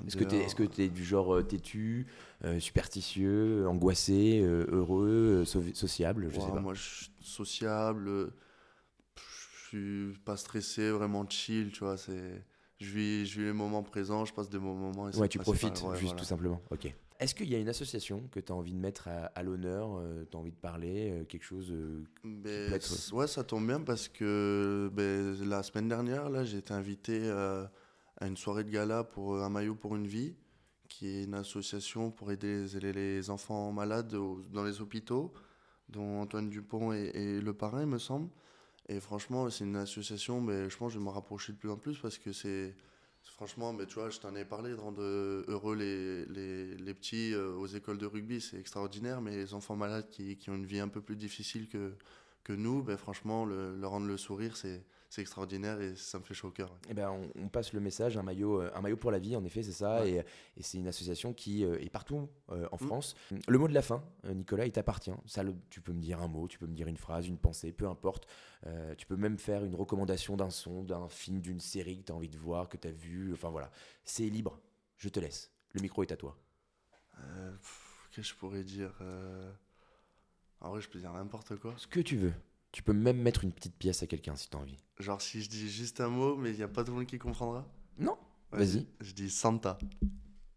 Est-ce 0.07 0.17
que 0.17 0.25
tu 0.25 0.37
es, 0.37 0.47
que 0.55 0.63
t'es 0.63 0.89
du 0.89 1.05
genre 1.05 1.35
euh, 1.37 1.43
têtu, 1.43 2.07
euh, 2.45 2.59
superstitieux, 2.61 3.67
angoissé, 3.69 4.41
euh, 4.43 4.67
heureux, 4.71 5.41
euh, 5.43 5.45
so- 5.45 5.63
sociable 5.75 6.29
Je 6.31 6.41
sais 6.41 6.51
pas. 6.51 6.61
Moi, 6.61 6.75
je 6.75 6.81
suis 6.83 7.11
sociable, 7.21 8.09
euh, 8.09 8.31
je 9.17 9.69
suis 10.13 10.19
pas 10.25 10.37
stressé, 10.37 10.91
vraiment 10.91 11.29
chill, 11.29 11.71
tu 11.73 11.81
vois. 11.81 11.97
Je 11.97 12.91
vis, 12.91 13.27
je 13.27 13.41
vis 13.41 13.47
les 13.47 13.53
moments 13.53 13.83
présents, 13.83 14.25
je 14.25 14.33
passe 14.33 14.49
des 14.49 14.59
bons 14.59 14.75
moments. 14.75 15.11
et 15.11 15.17
Ouais, 15.17 15.29
tu 15.29 15.39
profites, 15.39 15.83
ouais, 15.83 15.97
juste 15.97 16.13
voilà. 16.13 16.19
tout 16.21 16.25
simplement. 16.25 16.61
Ok. 16.71 16.93
Est-ce 17.21 17.35
qu'il 17.35 17.51
y 17.51 17.55
a 17.55 17.59
une 17.59 17.69
association 17.69 18.27
que 18.33 18.41
tu 18.41 18.51
as 18.51 18.55
envie 18.55 18.73
de 18.73 18.79
mettre 18.79 19.09
à, 19.09 19.27
à 19.27 19.43
l'honneur 19.43 20.03
Tu 20.31 20.37
as 20.37 20.41
envie 20.41 20.53
de 20.53 20.57
parler 20.57 21.11
euh, 21.11 21.25
Quelque 21.25 21.45
chose 21.45 21.71
euh, 21.71 22.03
Ben, 22.25 22.79
ouais, 23.13 23.27
ça 23.27 23.45
tombe 23.45 23.67
bien 23.67 23.81
parce 23.81 24.09
que 24.09 24.91
ben, 24.95 25.37
la 25.47 25.63
semaine 25.63 25.89
dernière, 25.89 26.31
là, 26.31 26.45
j'ai 26.45 26.57
été 26.59 26.73
invité 26.73 27.21
euh, 27.25 27.67
à 28.21 28.27
une 28.27 28.37
soirée 28.37 28.65
de 28.65 28.71
gala 28.71 29.05
pour 29.05 29.35
euh, 29.35 29.43
un 29.43 29.49
maillot 29.49 29.75
pour 29.75 29.97
une 29.97 30.07
vie, 30.07 30.35
qui 30.89 31.09
est 31.09 31.25
une 31.25 31.35
association 31.35 32.11
pour 32.11 32.31
aider 32.33 32.67
les, 32.81 32.93
les 32.93 33.31
enfants 33.31 33.73
malades 33.73 34.15
dans 34.53 34.65
les 34.65 34.81
hôpitaux, 34.81 35.33
dont 35.89 36.21
Antoine 36.21 36.51
Dupont 36.51 36.93
est, 36.93 37.41
le 37.41 37.53
parrain, 37.55 37.83
il 37.83 37.87
me 37.87 37.99
semble. 37.99 38.29
Et 38.89 39.01
franchement, 39.01 39.49
c'est 39.51 39.65
une 39.65 39.77
association, 39.77 40.41
mais 40.41 40.69
je 40.69 40.77
pense 40.77 40.89
que 40.89 40.95
je 40.95 40.99
vais 40.99 41.05
me 41.05 41.11
rapprocher 41.11 41.53
de 41.53 41.59
plus 41.59 41.71
en 41.71 41.77
plus 41.77 41.99
parce 41.99 42.19
que 42.19 42.33
c'est. 42.33 42.75
Franchement, 43.23 43.73
mais 43.73 43.87
tu 43.87 43.95
vois, 43.95 44.11
je 44.11 44.19
t'en 44.19 44.35
ai 44.35 44.45
parlé, 44.45 44.71
de 44.71 44.77
rendre 44.77 45.03
euh, 45.03 45.45
heureux 45.47 45.77
les, 45.77 46.25
les, 46.27 46.75
les 46.77 46.95
petits 46.95 47.35
euh, 47.35 47.53
aux 47.55 47.67
écoles 47.67 47.99
de 47.99 48.07
rugby, 48.07 48.41
c'est 48.41 48.59
extraordinaire, 48.59 49.21
mais 49.21 49.37
les 49.37 49.55
enfants 49.55 49.77
malades 49.77 50.09
qui, 50.11 50.37
qui 50.37 50.51
ont 50.51 50.55
une 50.55 50.65
vie 50.65 50.81
un 50.81 50.89
peu 50.89 51.03
plus 51.03 51.17
difficile 51.17 51.69
que, 51.69 51.93
que 52.45 52.53
nous, 52.55 52.83
ben 52.83 52.97
franchement, 52.97 53.45
le, 53.45 53.77
leur 53.77 53.91
rendre 53.93 54.07
le 54.07 54.17
sourire, 54.17 54.57
c'est 54.57 54.85
c'est 55.11 55.21
extraordinaire 55.21 55.81
et 55.81 55.95
ça 55.97 56.19
me 56.21 56.25
fait 56.25 56.33
chaud 56.35 56.49
au 56.49 56.53
cœur. 56.53 56.75
Eh 56.89 56.95
ben, 56.95 57.11
on, 57.11 57.29
on 57.45 57.49
passe 57.49 57.73
le 57.75 57.81
message, 57.81 58.17
un 58.17 58.23
maillot, 58.23 58.63
euh, 58.63 58.71
un 58.75 58.81
maillot 58.81 58.97
pour 58.97 59.11
la 59.11 59.19
vie, 59.19 59.35
en 59.37 59.45
effet, 59.45 59.63
c'est 59.63 59.73
ça. 59.73 60.01
Ouais. 60.03 60.11
Et, 60.11 60.17
et 60.57 60.63
c'est 60.63 60.79
une 60.79 60.87
association 60.87 61.35
qui 61.35 61.65
euh, 61.65 61.79
est 61.81 61.91
partout 61.91 62.29
euh, 62.51 62.67
en 62.73 62.77
Mm. 62.77 62.87
France. 62.87 63.15
Le 63.49 63.59
mot 63.59 63.67
de 63.69 63.75
la 63.75 63.83
fin, 63.83 64.03
Nicolas, 64.25 64.65
il 64.67 64.73
t'appartient. 64.73 65.11
Ça, 65.27 65.43
le- 65.43 65.55
tu 65.69 65.81
peux 65.81 65.93
me 65.93 66.01
dire 66.01 66.23
un 66.23 66.29
mot, 66.29 66.47
tu 66.49 66.59
peux 66.59 66.67
me 66.67 66.75
dire 66.75 66.87
une 66.89 66.97
phrase, 66.97 67.27
une 67.27 67.39
pensée, 67.39 67.73
peu 67.73 67.89
importe. 67.89 68.27
Euh, 68.67 68.95
tu 68.95 69.05
peux 69.05 69.17
même 69.17 69.37
faire 69.37 69.65
une 69.65 69.75
recommandation 69.75 70.37
d'un 70.37 70.51
son, 70.51 70.85
d'un 70.85 71.09
film, 71.09 71.41
d'une 71.41 71.61
série 71.61 71.99
que 71.99 72.05
tu 72.07 72.13
as 72.13 72.15
envie 72.15 72.29
de 72.29 72.39
voir, 72.39 72.69
que 72.69 72.77
tu 72.77 72.87
as 72.89 72.93
vu. 72.93 73.33
Enfin 73.35 73.51
voilà, 73.51 73.71
c'est 74.05 74.29
libre. 74.31 74.61
Je 74.97 75.09
te 75.09 75.19
laisse. 75.19 75.51
Le 75.73 75.81
micro 75.83 76.03
est 76.05 76.13
à 76.13 76.17
toi. 76.17 76.37
Euh, 77.19 77.53
Qu'est-ce 78.13 78.29
que 78.29 78.35
je 78.35 78.39
pourrais 78.39 78.63
dire 78.65 78.93
En 80.61 80.71
vrai, 80.71 80.81
je 80.81 80.89
peux 80.89 80.99
dire 80.99 81.13
n'importe 81.13 81.57
quoi. 81.57 81.75
Ce 81.77 81.87
que 81.87 82.01
tu 82.01 82.17
veux. 82.17 82.33
Tu 82.73 82.83
peux 82.83 82.93
même 82.93 83.21
mettre 83.21 83.45
une 83.45 83.53
petite 83.53 83.75
pièce 83.77 84.03
à 84.03 84.07
quelqu'un 84.07 84.37
si 84.37 84.49
tu 84.49 84.57
as 84.57 84.61
envie. 84.61 84.79
Genre, 84.99 85.21
si 85.21 85.43
je 85.43 85.51
dis 85.51 85.69
juste 85.69 86.01
un 86.01 86.09
mot, 86.09 86.37
mais 86.37 86.51
il 86.51 86.57
n'y 86.57 86.63
a 86.63 86.69
pas 86.69 86.85
tout 86.85 86.93
le 86.93 86.99
monde 86.99 87.07
qui 87.07 87.19
comprendra? 87.19 87.67
Non 87.99 88.17
Ouais, 88.53 88.59
Vas-y. 88.59 88.87
Je, 89.01 89.13
dis 89.13 89.31
Santa. 89.31 89.79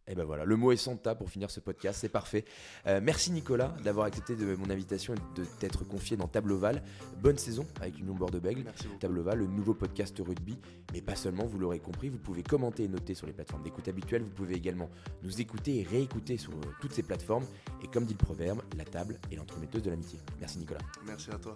Et 0.06 0.16
ben 0.16 0.26
voilà, 0.26 0.44
le 0.44 0.58
mot 0.58 0.74
est 0.74 0.78
Santa 0.78 1.16
pour 1.16 1.30
finir 1.30 1.50
ce 1.50 1.62
podcast, 1.62 2.00
c'est 2.02 2.10
parfait. 2.10 2.44
Euh, 2.88 3.00
merci 3.02 3.32
Nicolas 3.32 3.74
d'avoir 3.86 4.06
accepté 4.06 4.36
de 4.36 4.56
mon 4.56 4.70
invitation 4.70 5.14
et 5.14 5.40
de 5.40 5.46
t'être 5.46 5.86
confié 5.86 6.18
dans 6.18 6.28
Table 6.28 6.52
Oval. 6.52 6.84
Bonne 7.22 7.38
saison 7.38 7.66
avec 7.80 7.98
Union 8.00 8.14
Bordeaux-Bègles. 8.14 8.64
Merci 8.64 8.88
beaucoup. 8.88 9.00
Table 9.00 9.20
Oval, 9.20 9.40
le 9.40 9.48
nouveau 9.48 9.74
podcast 9.74 10.18
rugby, 10.20 10.58
mais 10.92 11.02
pas 11.02 11.16
seulement, 11.16 11.46
vous 11.46 11.58
l'aurez 11.58 11.80
compris, 11.80 12.10
vous 12.10 12.18
pouvez 12.18 12.44
commenter 12.44 12.84
et 12.84 12.88
noter 12.90 13.14
sur 13.14 13.28
les 13.28 13.34
plateformes 13.34 13.64
d'écoute 13.64 13.88
habituelles, 13.88 14.24
vous 14.24 14.30
pouvez 14.30 14.56
également 14.56 14.90
nous 15.22 15.40
écouter 15.40 15.80
et 15.80 15.84
réécouter 15.84 16.36
sur 16.38 16.52
euh, 16.52 16.74
toutes 16.82 16.92
ces 16.92 17.04
plateformes. 17.04 17.46
Et 17.82 17.88
comme 17.88 18.06
dit 18.06 18.14
le 18.14 18.26
proverbe, 18.26 18.62
la 18.76 18.84
table 18.84 19.20
est 19.32 19.36
l'entremetteuse 19.36 19.84
de 19.84 19.90
l'amitié. 19.90 20.20
Merci 20.42 20.58
Nicolas. 20.58 20.82
Merci 21.06 21.32
à 21.32 21.38
toi. 21.38 21.56